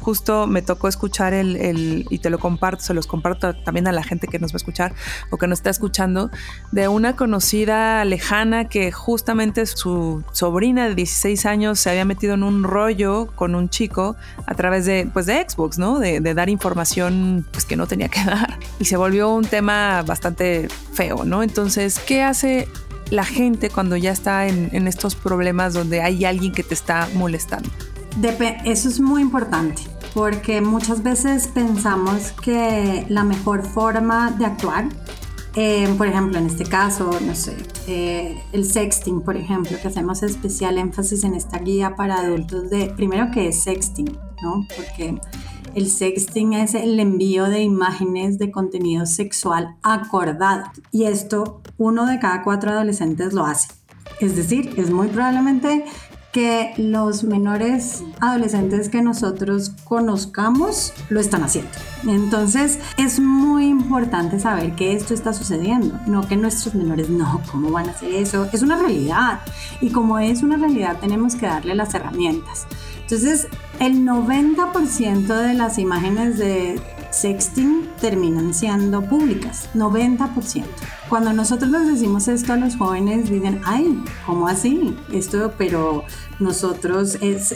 justo 0.00 0.46
me 0.46 0.62
tocó 0.62 0.86
escuchar 0.86 1.34
el, 1.34 2.06
y 2.08 2.20
te 2.20 2.30
lo 2.30 2.38
comparto, 2.38 2.84
se 2.84 2.94
los 2.94 3.08
comparto 3.08 3.52
también 3.52 3.88
a 3.88 3.92
la 3.92 4.04
gente 4.04 4.28
que 4.28 4.38
nos 4.38 4.52
va 4.52 4.54
a 4.54 4.58
escuchar 4.58 4.94
o 5.30 5.36
que 5.36 5.48
nos 5.48 5.58
está 5.58 5.70
escuchando, 5.70 6.30
de 6.70 6.86
una 6.86 7.16
conocida 7.16 8.04
lejana 8.04 8.68
que 8.68 8.92
justamente 8.92 9.66
su 9.66 10.22
sobrina 10.30 10.88
de 10.88 10.94
16 10.94 11.46
años 11.46 11.80
se 11.80 11.90
había 11.90 12.04
metido 12.04 12.34
en 12.34 12.44
un 12.44 12.62
rollo 12.62 13.26
con 13.34 13.56
un 13.56 13.70
chico 13.70 14.14
a 14.46 14.54
través 14.54 14.86
de, 14.86 15.10
pues 15.12 15.26
de 15.26 15.44
Xbox, 15.48 15.78
¿no? 15.78 15.98
De, 15.98 16.20
de 16.20 16.32
dar 16.32 16.48
información 16.48 17.44
pues 17.50 17.64
que 17.64 17.74
no 17.74 17.88
tenía 17.88 18.08
que 18.08 18.22
dar. 18.24 18.56
Y 18.78 18.84
se 18.84 18.96
volvió 18.96 19.30
un 19.34 19.44
tema 19.44 20.02
bastante 20.02 20.68
feo, 20.92 21.24
¿no? 21.24 21.42
Entonces, 21.42 21.98
¿qué 21.98 22.22
hace 22.22 22.68
la 23.10 23.24
gente 23.24 23.70
cuando 23.70 23.96
ya 23.96 24.12
está 24.12 24.46
en, 24.46 24.88
estos 24.88 25.14
problemas 25.14 25.74
donde 25.74 26.02
hay 26.02 26.24
alguien 26.24 26.52
que 26.52 26.62
te 26.62 26.74
está 26.74 27.08
molestando? 27.14 27.68
eso 28.64 28.88
es 28.88 28.98
muy 28.98 29.20
importante 29.20 29.82
porque 30.14 30.62
muchas 30.62 31.02
veces 31.02 31.46
pensamos 31.48 32.32
que 32.32 33.04
la 33.10 33.22
mejor 33.22 33.62
forma 33.62 34.30
de 34.30 34.46
actuar, 34.46 34.88
eh, 35.54 35.94
por 35.98 36.06
ejemplo, 36.06 36.38
en 36.38 36.46
este 36.46 36.64
caso, 36.64 37.10
no 37.20 37.34
sé, 37.34 37.54
eh, 37.86 38.42
el 38.52 38.64
sexting, 38.64 39.20
por 39.20 39.36
ejemplo, 39.36 39.76
que 39.80 39.88
hacemos 39.88 40.22
especial 40.22 40.78
énfasis 40.78 41.24
en 41.24 41.34
esta 41.34 41.58
guía 41.58 41.96
para 41.96 42.20
adultos 42.20 42.70
de, 42.70 42.86
primero 42.96 43.30
que 43.30 43.48
es 43.48 43.62
sexting, 43.62 44.18
¿no? 44.42 44.66
Porque 44.74 45.20
el 45.76 45.90
sexting 45.90 46.54
es 46.54 46.74
el 46.74 46.98
envío 46.98 47.44
de 47.44 47.60
imágenes 47.60 48.38
de 48.38 48.50
contenido 48.50 49.04
sexual 49.04 49.76
acordado. 49.82 50.64
Y 50.90 51.04
esto 51.04 51.60
uno 51.76 52.06
de 52.06 52.18
cada 52.18 52.42
cuatro 52.42 52.70
adolescentes 52.70 53.34
lo 53.34 53.44
hace. 53.44 53.68
Es 54.18 54.34
decir, 54.36 54.72
es 54.78 54.90
muy 54.90 55.08
probablemente 55.08 55.84
que 56.32 56.72
los 56.78 57.24
menores 57.24 58.02
adolescentes 58.20 58.88
que 58.88 59.02
nosotros 59.02 59.72
conozcamos 59.84 60.94
lo 61.10 61.20
están 61.20 61.42
haciendo. 61.42 61.70
Entonces 62.06 62.78
es 62.96 63.20
muy 63.20 63.66
importante 63.66 64.40
saber 64.40 64.74
que 64.76 64.94
esto 64.94 65.12
está 65.12 65.34
sucediendo, 65.34 65.98
no 66.06 66.26
que 66.26 66.36
nuestros 66.36 66.74
menores 66.74 67.10
no, 67.10 67.42
¿cómo 67.50 67.70
van 67.70 67.88
a 67.88 67.92
hacer 67.92 68.14
eso? 68.14 68.48
Es 68.52 68.62
una 68.62 68.76
realidad 68.76 69.40
y 69.80 69.90
como 69.90 70.18
es 70.18 70.42
una 70.42 70.56
realidad 70.56 70.98
tenemos 71.00 71.36
que 71.36 71.46
darle 71.46 71.74
las 71.74 71.94
herramientas. 71.94 72.66
Entonces 73.00 73.48
el 73.80 74.04
90% 74.04 75.26
de 75.26 75.54
las 75.54 75.78
imágenes 75.78 76.38
de 76.38 76.80
sexting 77.10 77.88
terminan 78.00 78.52
siendo 78.52 79.02
públicas, 79.02 79.68
90%. 79.74 80.64
Cuando 81.08 81.32
nosotros 81.32 81.70
les 81.70 81.86
decimos 81.86 82.28
esto 82.28 82.52
a 82.52 82.56
los 82.56 82.76
jóvenes, 82.76 83.30
dicen, 83.30 83.60
ay, 83.64 84.02
¿cómo 84.26 84.48
así? 84.48 84.96
Esto, 85.12 85.52
pero 85.56 86.04
nosotros 86.40 87.16
es, 87.20 87.54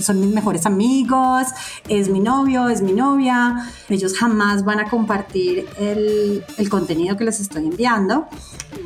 son 0.00 0.20
mis 0.20 0.34
mejores 0.34 0.64
amigos, 0.64 1.48
es 1.88 2.08
mi 2.08 2.20
novio, 2.20 2.68
es 2.68 2.82
mi 2.82 2.92
novia, 2.92 3.68
ellos 3.88 4.16
jamás 4.16 4.64
van 4.64 4.80
a 4.80 4.88
compartir 4.88 5.66
el 5.78 6.68
contenido 6.70 7.16
que 7.16 7.24
les 7.24 7.40
estoy 7.40 7.66
enviando. 7.66 8.26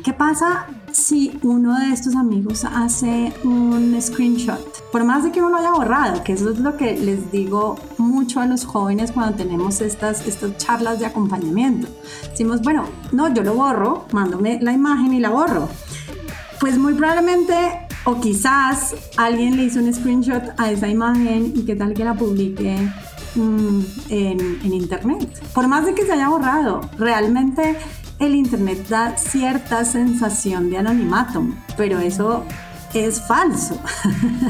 ¿Qué 0.03 0.13
pasa 0.13 0.67
si 0.99 1.39
uno 1.43 1.79
de 1.79 1.93
estos 1.93 2.15
amigos 2.15 2.65
hace 2.65 3.33
un 3.43 3.99
screenshot? 4.01 4.59
Por 4.91 5.03
más 5.03 5.23
de 5.23 5.31
que 5.31 5.41
uno 5.41 5.57
haya 5.57 5.71
borrado, 5.71 6.23
que 6.23 6.33
eso 6.33 6.51
es 6.51 6.59
lo 6.59 6.77
que 6.77 6.97
les 6.97 7.31
digo 7.31 7.77
mucho 7.97 8.41
a 8.41 8.45
los 8.45 8.65
jóvenes 8.65 9.11
cuando 9.11 9.37
tenemos 9.37 9.81
estas, 9.81 10.27
estas 10.27 10.57
charlas 10.57 10.99
de 10.99 11.05
acompañamiento. 11.05 11.87
Decimos, 12.29 12.61
bueno, 12.61 12.85
no, 13.11 13.33
yo 13.33 13.43
lo 13.43 13.53
borro, 13.53 14.05
mándome 14.11 14.59
la 14.61 14.73
imagen 14.73 15.13
y 15.13 15.19
la 15.19 15.29
borro. 15.29 15.69
Pues 16.59 16.77
muy 16.77 16.93
probablemente 16.93 17.55
o 18.03 18.19
quizás 18.19 18.95
alguien 19.17 19.55
le 19.55 19.63
hizo 19.63 19.79
un 19.79 19.93
screenshot 19.93 20.43
a 20.57 20.71
esa 20.71 20.87
imagen 20.87 21.53
y 21.55 21.63
qué 21.63 21.75
tal 21.75 21.93
que 21.93 22.03
la 22.03 22.15
publique 22.15 22.77
mm, 23.35 23.81
en, 24.09 24.59
en, 24.63 24.73
internet. 24.73 25.41
Por 25.53 25.67
más 25.67 25.85
de 25.85 25.93
que 25.93 26.05
se 26.05 26.11
haya 26.11 26.27
borrado, 26.27 26.81
realmente 26.97 27.77
el 28.19 28.35
Internet 28.35 28.87
da 28.87 29.17
cierta 29.17 29.85
sensación 29.85 30.69
de 30.69 30.77
anonimato, 30.77 31.45
pero 31.77 31.99
eso 31.99 32.45
es 32.93 33.21
falso. 33.21 33.79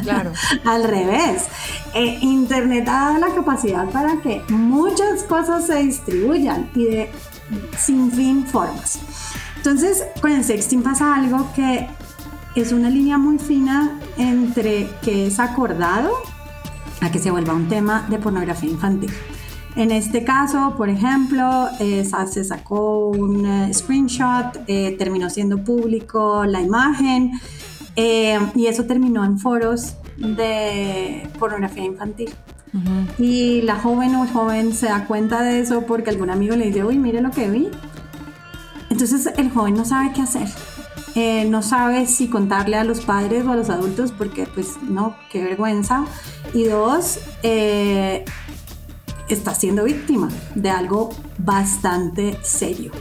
Claro. 0.04 0.32
Al 0.66 0.84
revés. 0.84 1.46
Eh, 1.94 2.18
Internet 2.22 2.86
da 2.86 3.18
la 3.18 3.34
capacidad 3.34 3.90
para 3.90 4.22
que 4.22 4.42
muchas 4.50 5.24
cosas 5.24 5.68
se 5.68 5.76
distribuyan 5.76 6.70
y 6.76 6.86
de 6.86 7.12
sin 7.78 8.12
fin 8.12 8.46
formas. 8.46 9.00
Entonces, 9.58 10.04
con 10.22 10.32
el 10.32 10.44
sexting 10.44 10.84
pasa 10.84 11.16
algo 11.16 11.52
que 11.54 11.88
es 12.56 12.72
una 12.72 12.90
línea 12.90 13.18
muy 13.18 13.38
fina 13.40 14.00
entre 14.18 14.90
que 15.02 15.28
es 15.28 15.40
acordado 15.40 16.12
a 17.02 17.12
que 17.12 17.20
se 17.20 17.32
vuelva 17.32 17.54
un 17.54 17.68
tema 17.68 18.06
de 18.10 18.18
pornografía 18.18 18.70
infantil. 18.70 19.12
En 19.76 19.92
este 19.92 20.24
caso, 20.24 20.74
por 20.76 20.90
ejemplo, 20.90 21.68
eh, 21.80 22.04
se 22.30 22.44
sacó 22.44 23.08
un 23.10 23.46
eh, 23.46 23.74
screenshot, 23.74 24.64
eh, 24.68 24.96
terminó 24.98 25.30
siendo 25.30 25.64
público 25.64 26.46
la 26.46 26.62
imagen 26.62 27.32
y 27.96 28.68
eso 28.68 28.86
terminó 28.86 29.26
en 29.26 29.38
foros 29.38 29.96
de 30.16 31.30
pornografía 31.38 31.84
infantil. 31.84 32.30
Y 33.18 33.62
la 33.64 33.76
joven 33.76 34.16
o 34.16 34.24
el 34.24 34.30
joven 34.30 34.74
se 34.74 34.86
da 34.86 35.06
cuenta 35.06 35.42
de 35.42 35.60
eso 35.60 35.86
porque 35.86 36.10
algún 36.10 36.30
amigo 36.30 36.56
le 36.56 36.68
dice, 36.68 36.86
uy, 36.86 36.98
mire 36.98 37.20
lo 37.20 37.32
que 37.32 37.50
vi. 37.50 37.68
Entonces 38.90 39.28
el 39.36 39.50
joven 39.50 39.74
no 39.74 39.84
sabe 39.84 40.14
qué 40.14 40.22
hacer. 40.22 40.48
no 41.50 41.62
sabe 41.62 42.06
si 42.06 42.30
contarle 42.30 42.78
a 42.78 42.86
los 42.86 43.02
padres 43.02 43.46
o 43.46 43.52
a 43.52 43.58
los 43.58 43.70
adultos 43.70 44.14
porque 44.14 44.46
pues 44.46 44.78
no, 44.82 45.18
qué 45.30 45.44
vergüenza. 45.44 46.06
Y 46.54 46.64
dos, 46.66 47.20
está 49.34 49.56
siendo 49.56 49.84
víctima 49.84 50.30
de 50.56 50.70
algo 50.70 51.10
bastante 51.38 52.38
serio. 52.44 52.92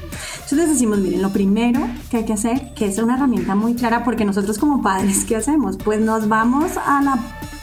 Entonces 0.42 0.68
decimos, 0.68 0.98
miren, 0.98 1.22
lo 1.22 1.32
primero 1.32 1.80
que 2.10 2.18
hay 2.18 2.24
que 2.24 2.32
hacer, 2.32 2.72
que 2.74 2.86
es 2.86 2.98
una 2.98 3.16
herramienta 3.16 3.54
muy 3.54 3.74
clara, 3.74 4.04
porque 4.04 4.24
nosotros 4.24 4.58
como 4.58 4.82
padres, 4.82 5.24
¿qué 5.24 5.36
hacemos? 5.36 5.76
Pues 5.76 6.00
nos 6.00 6.28
vamos 6.28 6.72
a 6.76 7.02
la 7.02 7.18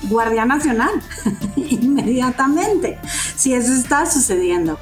Guardia 0.09 0.45
Nacional 0.45 0.91
inmediatamente, 1.55 2.99
si 3.35 3.53
eso 3.53 3.73
está 3.73 4.05
sucediendo. 4.05 4.77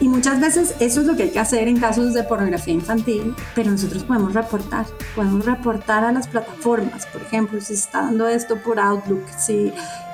Y 0.00 0.08
muchas 0.08 0.40
veces 0.40 0.74
eso 0.80 1.00
es 1.00 1.06
lo 1.06 1.16
que 1.16 1.24
hay 1.24 1.30
que 1.30 1.38
hacer 1.38 1.68
en 1.68 1.78
casos 1.78 2.14
de 2.14 2.22
pornografía 2.24 2.74
infantil, 2.74 3.34
pero 3.54 3.70
nosotros 3.70 4.04
podemos 4.04 4.34
reportar, 4.34 4.86
podemos 5.14 5.44
reportar 5.44 6.04
a 6.04 6.12
las 6.12 6.26
plataformas, 6.26 7.06
por 7.06 7.22
ejemplo, 7.22 7.60
si 7.60 7.74
está 7.74 8.02
dando 8.02 8.26
esto 8.28 8.56
por 8.62 8.80
Outlook, 8.80 9.22
si 9.38 9.72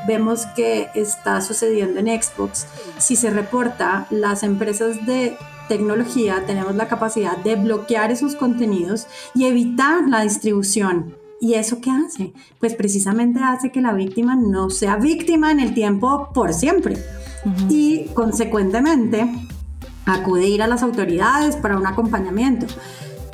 vemos 0.08 0.46
que 0.56 0.88
está 0.96 1.40
sucediendo 1.40 2.00
en 2.00 2.06
Xbox, 2.20 2.66
si 2.98 3.14
se 3.14 3.30
reporta, 3.30 4.08
las 4.10 4.42
empresas 4.42 5.06
de 5.06 5.36
tecnología 5.68 6.42
tenemos 6.46 6.74
la 6.74 6.88
capacidad 6.88 7.36
de 7.36 7.54
bloquear 7.54 8.10
esos 8.10 8.34
contenidos 8.34 9.06
y 9.34 9.44
evitar 9.44 10.08
la 10.08 10.22
distribución 10.22 11.14
¿Y 11.40 11.54
eso 11.54 11.80
qué 11.80 11.90
hace? 11.90 12.32
Pues 12.58 12.74
precisamente 12.74 13.40
hace 13.40 13.70
que 13.70 13.80
la 13.80 13.92
víctima 13.92 14.34
no 14.34 14.70
sea 14.70 14.96
víctima 14.96 15.52
en 15.52 15.60
el 15.60 15.72
tiempo 15.72 16.30
por 16.34 16.52
siempre. 16.52 16.96
Y 17.68 18.06
consecuentemente 18.14 19.30
acudir 20.04 20.62
a 20.62 20.66
las 20.66 20.82
autoridades 20.82 21.54
para 21.56 21.78
un 21.78 21.86
acompañamiento. 21.86 22.66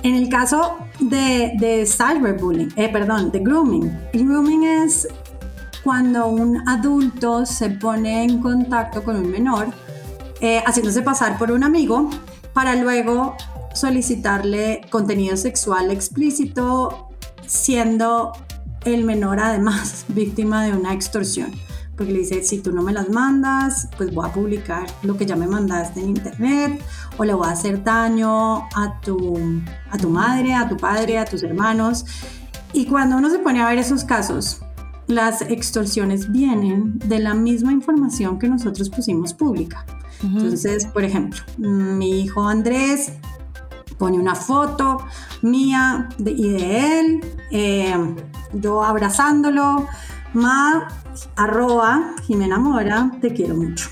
En 0.03 0.17
el 0.17 0.29
caso 0.29 0.77
de, 1.01 1.53
de 1.59 1.87
cyberbullying, 1.87 2.75
eh, 2.77 2.91
perdón, 2.91 3.33
de 3.33 3.39
grooming, 3.39 3.91
el 4.13 4.27
grooming 4.27 4.65
es 4.65 5.09
cuando 5.85 6.27
un 6.27 6.66
adulto 6.66 7.44
se 7.44 7.68
pone 7.68 8.25
en 8.25 8.40
contacto 8.40 9.05
con 9.05 9.16
un 9.16 9.31
menor, 9.31 9.68
eh, 10.40 10.62
haciéndose 10.66 11.03
pasar 11.03 11.38
por 11.38 11.53
un 11.53 11.62
amigo, 11.62 12.09
para 12.55 12.75
luego 12.75 13.37
solicitarle 13.75 14.81
contenido 14.90 15.37
sexual 15.37 15.90
explícito, 15.90 17.11
siendo 17.47 18.33
el 18.85 19.05
menor 19.05 19.38
además 19.40 20.07
víctima 20.09 20.64
de 20.64 20.73
una 20.73 20.94
extorsión 20.94 21.53
porque 21.97 22.12
le 22.12 22.18
dice, 22.20 22.42
si 22.42 22.59
tú 22.59 22.73
no 22.73 22.83
me 22.83 22.92
las 22.92 23.09
mandas, 23.09 23.88
pues 23.97 24.12
voy 24.12 24.29
a 24.29 24.33
publicar 24.33 24.87
lo 25.03 25.16
que 25.16 25.27
ya 25.27 25.37
me 25.37 25.47
mandaste 25.47 26.01
en 26.01 26.09
internet, 26.09 26.83
o 27.16 27.25
le 27.25 27.35
voy 27.35 27.47
a 27.47 27.53
hacer 27.53 27.85
daño 27.85 28.64
a 28.75 29.01
tu, 29.01 29.38
a 29.90 29.97
tu 29.97 30.11
madre, 30.11 30.55
a 30.55 30.68
tu 30.68 30.77
padre, 30.77 31.18
a 31.18 31.25
tus 31.25 31.44
hermanos. 31.44 32.05
Y 32.73 32.87
cuando 32.87 33.16
uno 33.16 33.31
se 33.31 33.38
pone 33.38 33.62
a 33.62 33.68
ver 33.68 33.79
esos 33.79 34.03
casos, 34.05 34.61
las 35.07 35.43
extorsiones 35.43 36.33
vienen 36.33 36.99
de 36.99 37.19
la 37.19 37.35
misma 37.35 37.73
información 37.73 38.38
que 38.38 38.49
nosotros 38.49 38.90
pusimos 38.90 39.35
pública. 39.35 39.85
Entonces, 40.23 40.87
por 40.87 41.05
ejemplo, 41.05 41.40
mi 41.59 42.23
hijo 42.23 42.49
Andrés 42.49 43.12
pone 43.99 44.19
una 44.19 44.35
foto 44.35 45.05
mía 45.43 46.09
y 46.19 46.49
de 46.49 47.01
él, 47.01 47.21
eh, 47.51 47.95
yo 48.55 48.83
abrazándolo, 48.83 49.87
ma 50.33 50.88
arroba 51.37 52.14
Jimena 52.23 52.59
Mora, 52.59 53.11
te 53.21 53.35
quiero 53.35 53.55
mucho. 53.55 53.90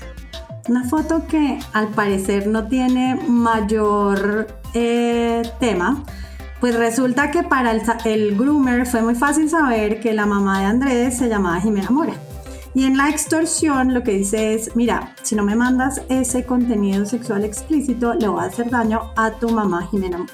Una 0.67 0.83
foto 0.85 1.27
que 1.27 1.59
al 1.73 1.89
parecer 1.89 2.47
no 2.47 2.67
tiene 2.67 3.15
mayor 3.27 4.47
eh, 4.73 5.43
tema, 5.59 6.03
pues 6.63 6.77
resulta 6.77 7.29
que 7.29 7.43
para 7.43 7.73
el, 8.05 8.37
groomer 8.37 8.85
fue 8.85 9.01
muy 9.01 9.15
fácil 9.15 9.49
saber 9.49 9.99
que 9.99 10.13
la 10.13 10.25
mamá 10.25 10.61
de 10.61 10.65
Andrés 10.67 11.17
se 11.17 11.27
llamaba 11.27 11.59
Jimena 11.59 11.89
Mora. 11.89 12.13
Y 12.73 12.85
en 12.85 12.95
la 12.95 13.09
extorsión 13.09 13.93
lo 13.93 14.01
que 14.01 14.13
dice 14.13 14.53
es, 14.53 14.73
mira, 14.73 15.13
si 15.23 15.35
no 15.35 15.43
me 15.43 15.57
mandas 15.57 16.01
ese 16.07 16.45
contenido 16.45 17.05
sexual 17.05 17.43
explícito, 17.43 18.13
le 18.13 18.29
voy 18.29 18.39
a 18.39 18.45
hacer 18.45 18.69
daño 18.69 19.11
a 19.17 19.31
tu 19.31 19.49
mamá 19.49 19.89
Jimena 19.91 20.19
Mora. 20.19 20.31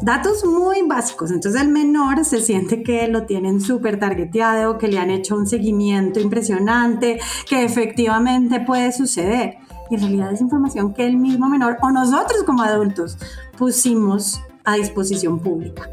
Datos 0.00 0.42
muy 0.46 0.80
básicos, 0.88 1.30
entonces 1.32 1.60
el 1.60 1.68
menor 1.68 2.24
se 2.24 2.40
siente 2.40 2.82
que 2.82 3.06
lo 3.06 3.24
tienen 3.24 3.60
súper 3.60 4.00
targeteado, 4.00 4.78
que 4.78 4.88
le 4.88 4.98
han 4.98 5.10
hecho 5.10 5.36
un 5.36 5.46
seguimiento 5.46 6.18
impresionante, 6.18 7.20
que 7.46 7.62
efectivamente 7.62 8.60
puede 8.60 8.90
suceder. 8.90 9.58
Y 9.90 9.96
en 9.96 10.00
realidad 10.00 10.32
es 10.32 10.40
información 10.40 10.94
que 10.94 11.04
el 11.04 11.18
mismo 11.18 11.46
menor 11.50 11.76
o 11.82 11.90
nosotros 11.90 12.44
como 12.44 12.62
adultos 12.62 13.18
pusimos 13.58 14.40
a 14.68 14.74
disposición 14.74 15.40
pública. 15.40 15.88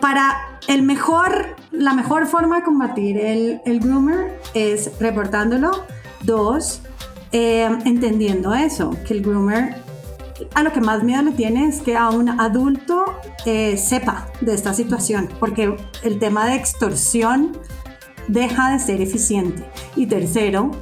Para 0.00 0.58
el 0.66 0.82
mejor, 0.82 1.56
la 1.70 1.94
mejor 1.94 2.26
forma 2.26 2.56
de 2.56 2.62
combatir 2.64 3.18
el, 3.18 3.60
el 3.64 3.80
groomer 3.80 4.40
es 4.54 4.98
reportándolo. 4.98 5.84
Dos, 6.24 6.82
eh, 7.30 7.68
entendiendo 7.84 8.52
eso, 8.54 8.96
que 9.06 9.14
el 9.14 9.22
groomer 9.22 9.76
a 10.54 10.62
lo 10.62 10.72
que 10.72 10.80
más 10.80 11.04
miedo 11.04 11.22
le 11.22 11.32
tiene 11.32 11.68
es 11.68 11.80
que 11.80 11.96
a 11.96 12.10
un 12.10 12.28
adulto 12.28 13.04
eh, 13.46 13.76
sepa 13.76 14.28
de 14.40 14.54
esta 14.54 14.74
situación, 14.74 15.28
porque 15.38 15.76
el 16.02 16.18
tema 16.18 16.46
de 16.46 16.56
extorsión 16.56 17.56
deja 18.26 18.72
de 18.72 18.78
ser 18.80 19.00
eficiente. 19.00 19.64
Y 19.94 20.06
tercero, 20.06 20.72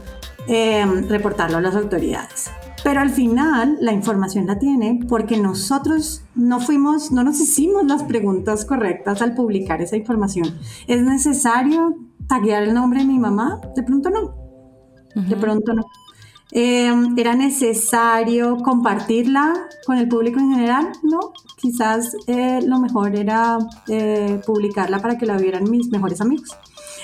eh, 0.48 0.86
reportarlo 1.08 1.58
a 1.58 1.60
las 1.60 1.76
autoridades. 1.76 2.50
Pero 2.82 3.00
al 3.00 3.10
final 3.10 3.76
la 3.80 3.92
información 3.92 4.46
la 4.46 4.58
tiene 4.58 5.00
porque 5.08 5.36
nosotros 5.36 6.22
no 6.34 6.60
fuimos, 6.60 7.12
no 7.12 7.22
nos 7.22 7.40
hicimos 7.40 7.84
las 7.84 8.02
preguntas 8.04 8.64
correctas 8.64 9.22
al 9.22 9.34
publicar 9.34 9.82
esa 9.82 9.96
información. 9.96 10.58
¿Es 10.86 11.02
necesario 11.02 11.96
taguear 12.26 12.62
el 12.62 12.74
nombre 12.74 13.00
de 13.00 13.06
mi 13.06 13.18
mamá? 13.18 13.60
De 13.76 13.82
pronto 13.82 14.10
no. 14.10 14.34
De 15.14 15.36
pronto 15.36 15.74
no. 15.74 15.84
Em, 16.52 17.16
¿Era 17.16 17.34
necesario 17.34 18.56
compartirla 18.58 19.54
con 19.86 19.98
el 19.98 20.08
público 20.08 20.40
en 20.40 20.52
general? 20.52 20.92
No, 21.02 21.32
quizás 21.56 22.16
eh, 22.26 22.60
lo 22.66 22.80
mejor 22.80 23.14
era 23.14 23.58
eh, 23.88 24.40
publicarla 24.44 24.98
para 25.00 25.16
que 25.16 25.26
la 25.26 25.36
vieran 25.36 25.70
mis 25.70 25.90
mejores 25.90 26.20
amigos. 26.20 26.56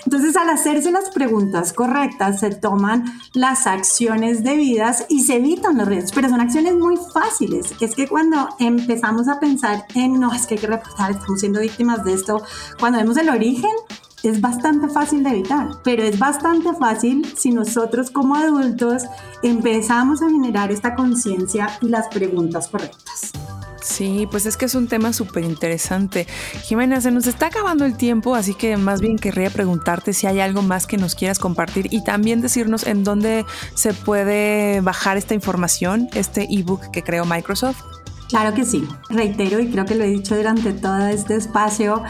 Entonces, 0.06 0.36
al 0.36 0.48
hacerse 0.50 0.92
las 0.92 1.10
preguntas 1.10 1.72
correctas, 1.72 2.38
se 2.38 2.50
toman 2.50 3.04
las 3.34 3.66
acciones 3.66 4.44
debidas 4.44 5.04
y 5.08 5.24
se 5.24 5.36
evitan 5.36 5.78
los 5.78 5.88
riesgos, 5.88 6.12
pero 6.12 6.28
son 6.28 6.40
acciones 6.40 6.76
muy 6.76 6.96
fáciles. 7.12 7.74
Es 7.80 7.96
que 7.96 8.06
cuando 8.06 8.48
empezamos 8.60 9.26
a 9.26 9.40
pensar 9.40 9.84
en, 9.94 10.20
no, 10.20 10.32
es 10.32 10.46
que 10.46 10.54
hay 10.54 10.60
que 10.60 10.68
reportar, 10.68 11.10
estamos 11.10 11.40
siendo 11.40 11.60
víctimas 11.60 12.04
de 12.04 12.14
esto, 12.14 12.40
cuando 12.78 12.98
vemos 12.98 13.16
el 13.16 13.28
origen, 13.28 13.72
es 14.22 14.40
bastante 14.40 14.88
fácil 14.88 15.24
de 15.24 15.30
evitar, 15.30 15.68
pero 15.82 16.04
es 16.04 16.18
bastante 16.18 16.72
fácil 16.74 17.26
si 17.36 17.50
nosotros 17.50 18.10
como 18.10 18.36
adultos 18.36 19.04
empezamos 19.42 20.22
a 20.22 20.30
generar 20.30 20.70
esta 20.70 20.94
conciencia 20.94 21.78
y 21.80 21.88
las 21.88 22.06
preguntas 22.08 22.68
correctas. 22.68 23.32
Sí, 23.86 24.26
pues 24.28 24.46
es 24.46 24.56
que 24.56 24.64
es 24.64 24.74
un 24.74 24.88
tema 24.88 25.12
súper 25.12 25.44
interesante. 25.44 26.26
Jimena, 26.64 27.00
se 27.00 27.12
nos 27.12 27.28
está 27.28 27.46
acabando 27.46 27.84
el 27.84 27.96
tiempo, 27.96 28.34
así 28.34 28.52
que 28.52 28.76
más 28.76 29.00
bien 29.00 29.16
querría 29.16 29.48
preguntarte 29.48 30.12
si 30.12 30.26
hay 30.26 30.40
algo 30.40 30.60
más 30.60 30.88
que 30.88 30.96
nos 30.96 31.14
quieras 31.14 31.38
compartir 31.38 31.86
y 31.92 32.02
también 32.02 32.40
decirnos 32.40 32.84
en 32.84 33.04
dónde 33.04 33.46
se 33.74 33.94
puede 33.94 34.80
bajar 34.80 35.16
esta 35.16 35.34
información, 35.34 36.08
este 36.14 36.48
ebook 36.50 36.90
que 36.90 37.04
creó 37.04 37.24
Microsoft. 37.24 37.80
Claro 38.28 38.54
que 38.54 38.64
sí. 38.64 38.86
Reitero 39.08 39.60
y 39.60 39.70
creo 39.70 39.84
que 39.84 39.94
lo 39.94 40.02
he 40.02 40.08
dicho 40.08 40.36
durante 40.36 40.72
todo 40.72 41.06
este 41.06 41.36
espacio 41.36 42.02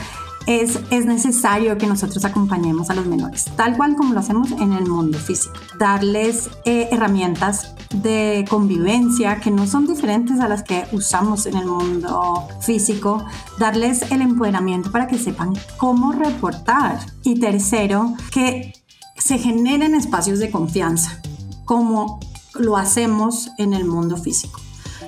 es, 0.46 0.80
necesario 0.90 1.76
que 1.78 1.86
nosotros 1.86 2.24
acompañemos 2.24 2.90
a 2.90 2.94
los 2.94 3.06
menores, 3.06 3.46
tal 3.56 3.76
cual 3.76 3.96
como 3.96 4.14
lo 4.14 4.20
hacemos 4.20 4.52
en 4.52 4.72
el 4.72 4.86
mundo 4.86 5.18
físico. 5.18 5.54
Darles 5.78 6.50
eh, 6.64 6.88
herramientas 6.90 7.74
de 7.94 8.44
convivencia 8.48 9.40
que 9.40 9.50
no 9.50 9.66
son 9.66 9.86
diferentes 9.86 10.40
a 10.40 10.48
las 10.48 10.62
que 10.62 10.84
usamos 10.92 11.46
en 11.46 11.56
el 11.56 11.66
mundo 11.66 12.46
físico, 12.60 13.24
darles 13.58 14.10
el 14.10 14.22
empoderamiento 14.22 14.90
para 14.90 15.06
que 15.06 15.18
sepan 15.18 15.54
cómo 15.76 16.12
reportar. 16.12 16.98
Y 17.22 17.40
tercero, 17.40 18.14
que 18.30 18.72
se 19.18 19.38
generen 19.38 19.94
espacios 19.94 20.38
de 20.38 20.50
confianza, 20.50 21.20
como 21.64 22.20
lo 22.54 22.76
hacemos 22.76 23.50
en 23.58 23.74
el 23.74 23.84
mundo 23.84 24.16
físico. 24.16 24.60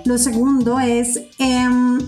Lo 0.05 0.19
segundo 0.19 0.81
es 0.81 1.21
em, 1.39 1.99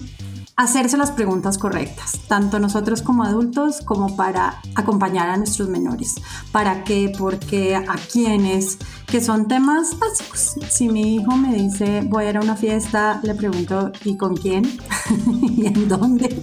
hacerse 0.60 0.98
las 0.98 1.10
preguntas 1.10 1.56
correctas, 1.56 2.20
tanto 2.28 2.58
nosotros 2.58 3.00
como 3.00 3.24
adultos 3.24 3.80
como 3.80 4.14
para 4.14 4.60
acompañar 4.74 5.30
a 5.30 5.38
nuestros 5.38 5.70
menores. 5.70 6.16
¿Para 6.52 6.84
qué? 6.84 7.10
Porque 7.18 7.74
a 7.76 7.96
quiénes, 8.12 8.76
que 9.06 9.22
son 9.22 9.48
temas 9.48 9.98
básicos. 9.98 10.56
Si 10.68 10.88
mi 10.88 11.16
hijo 11.16 11.34
me 11.34 11.54
dice 11.54 12.02
voy 12.04 12.24
a 12.24 12.30
ir 12.30 12.36
a 12.36 12.40
una 12.40 12.56
fiesta, 12.56 13.20
le 13.22 13.34
pregunto 13.34 13.90
¿y 14.04 14.18
con 14.18 14.36
quién? 14.36 14.78
¿Y 15.42 15.66
en 15.66 15.88
dónde? 15.88 16.42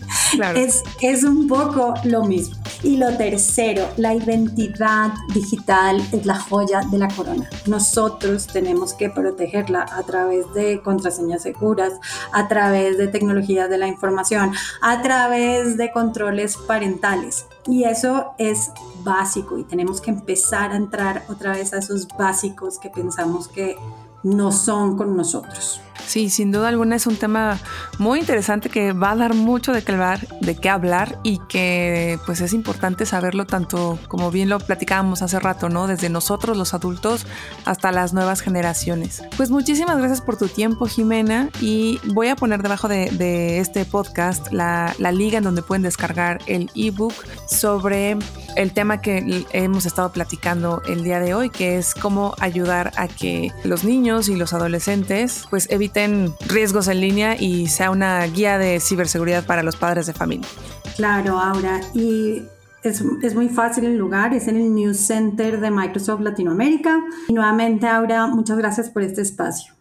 Es, 0.56 0.84
es 1.02 1.24
un 1.24 1.48
poco 1.48 1.94
lo 2.04 2.24
mismo. 2.24 2.56
Y 2.84 2.98
lo 2.98 3.18
tercero, 3.18 3.88
la 3.98 4.14
identidad 4.14 5.12
digital 5.34 6.02
es 6.12 6.26
la 6.26 6.40
joya 6.40 6.82
de 6.92 7.00
la 7.00 7.08
corona. 7.08 7.50
Nosotros 7.66 8.46
tenemos 8.48 8.94
que 8.94 9.10
protegerla 9.10 9.86
a 9.92 10.04
través 10.04 10.54
de 10.54 10.82
contraseñas 10.82 11.42
seguras, 11.42 11.94
a 12.32 12.48
través 12.48 12.98
de 12.98 13.08
tecnologías 13.08 13.70
de 13.70 13.80
la 13.80 13.88
información, 13.88 14.52
a 14.82 15.02
través 15.02 15.78
de 15.78 15.92
controles 15.92 16.56
parentales. 16.58 17.48
Y 17.66 17.84
eso 17.86 18.34
es 18.38 18.72
básico 19.04 19.58
y 19.58 19.64
tenemos 19.64 20.00
que 20.00 20.12
empezar 20.12 20.72
a 20.72 20.76
entrar 20.76 21.24
otra 21.30 21.54
vez 21.54 21.74
a 21.74 21.80
esos 21.80 22.08
básicos 22.08 22.78
que 22.78 22.90
pensamos 22.90 23.48
que 23.48 23.78
no 24.24 24.52
son 24.52 24.98
con 24.98 25.16
nosotros. 25.16 25.82
Sí, 26.08 26.30
sin 26.30 26.54
duda 26.54 26.70
alguna 26.70 26.96
es 26.96 27.06
un 27.06 27.18
tema 27.18 27.60
muy 28.00 28.20
interesante 28.20 28.70
que 28.70 28.94
va 28.94 29.12
a 29.12 29.16
dar 29.18 29.34
mucho 29.34 29.74
de 29.74 29.84
qué 29.84 29.92
hablar, 29.92 30.26
de 30.40 30.56
qué 30.56 30.70
hablar 30.70 31.20
y 31.22 31.40
que 31.50 32.18
pues 32.26 32.40
es 32.40 32.54
importante 32.54 33.06
saberlo 33.06 33.46
tanto 33.46 34.00
como 34.08 34.32
bien 34.32 34.48
lo 34.48 34.58
platicábamos 34.60 35.22
hace 35.22 35.38
rato, 35.38 35.68
¿no? 35.68 35.86
Desde 35.86 36.10
nosotros 36.10 36.56
los 36.56 36.74
adultos 36.74 37.28
hasta 37.66 37.92
las 37.92 38.14
nuevas 38.14 38.40
generaciones. 38.40 39.22
Pues 39.36 39.52
muchísimas 39.52 39.98
gracias 39.98 40.22
por 40.22 40.38
tu 40.38 40.48
tiempo, 40.48 40.88
Jimena, 40.88 41.50
y 41.60 42.00
voy 42.14 42.30
a 42.30 42.38
poner 42.38 42.64
debajo 42.64 42.88
de, 42.88 43.60
este 43.60 43.84
podcast 43.84 44.52
la, 44.54 44.96
la 45.00 45.12
liga 45.12 45.40
en 45.40 45.44
donde 45.44 45.62
pueden 45.62 45.84
descargar 45.84 46.40
el 46.48 46.72
ebook 46.74 47.14
sobre 47.48 48.18
el 48.58 48.74
tema 48.74 49.02
que 49.02 49.46
hemos 49.52 49.86
estado 49.86 50.12
platicando 50.12 50.82
el 50.88 51.04
día 51.04 51.20
de 51.20 51.34
hoy, 51.34 51.50
que 51.50 51.78
es 51.78 51.94
cómo 51.94 52.34
ayudar 52.40 52.92
a 52.98 53.08
que 53.08 53.52
los 53.64 53.84
niños 53.84 54.30
y 54.30 54.36
los 54.36 54.52
adolescentes 54.52 55.46
pues 55.50 55.70
eviten 55.70 56.34
riesgos 56.48 56.88
en 56.88 57.00
línea 57.00 57.36
y 57.40 57.68
sea 57.68 57.92
una 57.92 58.26
guía 58.26 58.58
de 58.58 58.80
ciberseguridad 58.80 59.46
para 59.46 59.62
los 59.62 59.76
padres 59.76 60.08
de 60.08 60.14
familia. 60.14 60.48
Claro, 60.96 61.40
Aura. 61.40 61.82
Y 61.94 62.44
es, 62.84 63.04
es, 63.22 63.36
muy 63.36 63.50
fácil 63.50 63.86
el 63.86 63.98
lugar, 63.98 64.34
es 64.34 64.48
en 64.48 64.58
el 64.58 64.74
News 64.74 64.98
Center 64.98 65.60
de 65.60 65.70
Microsoft 65.70 66.22
Latinoamérica. 66.22 67.00
Y 67.28 67.34
nuevamente, 67.34 67.88
Aura, 67.88 68.26
muchas 68.26 68.58
gracias 68.58 68.90
por 68.90 69.04
este 69.04 69.22
espacio. 69.22 69.74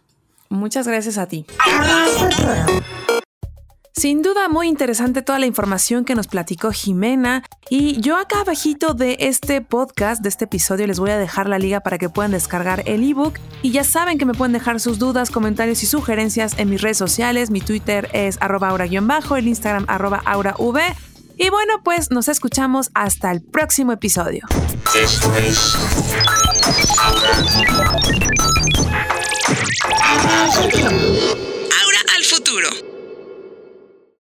Muchas 0.50 0.86
gracias 0.86 1.16
a 1.16 1.26
ti. 1.26 1.46
Sin 3.98 4.20
duda 4.20 4.50
muy 4.50 4.68
interesante 4.68 5.22
toda 5.22 5.38
la 5.38 5.46
información 5.46 6.04
que 6.04 6.14
nos 6.14 6.26
platicó 6.26 6.70
Jimena 6.70 7.42
y 7.70 7.98
yo 8.02 8.18
acá 8.18 8.42
abajito 8.42 8.92
de 8.92 9.16
este 9.20 9.62
podcast, 9.62 10.20
de 10.20 10.28
este 10.28 10.44
episodio, 10.44 10.86
les 10.86 11.00
voy 11.00 11.12
a 11.12 11.16
dejar 11.16 11.48
la 11.48 11.58
liga 11.58 11.80
para 11.80 11.96
que 11.96 12.10
puedan 12.10 12.32
descargar 12.32 12.82
el 12.84 13.02
ebook 13.02 13.38
y 13.62 13.70
ya 13.70 13.84
saben 13.84 14.18
que 14.18 14.26
me 14.26 14.34
pueden 14.34 14.52
dejar 14.52 14.80
sus 14.80 14.98
dudas, 14.98 15.30
comentarios 15.30 15.82
y 15.82 15.86
sugerencias 15.86 16.58
en 16.58 16.68
mis 16.68 16.82
redes 16.82 16.98
sociales, 16.98 17.50
mi 17.50 17.62
Twitter 17.62 18.10
es 18.12 18.36
arroba 18.42 18.68
aura-bajo, 18.68 19.36
el 19.36 19.48
Instagram 19.48 19.86
aurav 19.88 20.20
y 21.38 21.48
bueno 21.48 21.82
pues 21.82 22.10
nos 22.10 22.28
escuchamos 22.28 22.90
hasta 22.92 23.32
el 23.32 23.40
próximo 23.40 23.92
episodio. 23.92 24.44
Esto 24.94 25.34
es... 25.36 25.74
Al 32.14 32.24
futuro. 32.24 32.85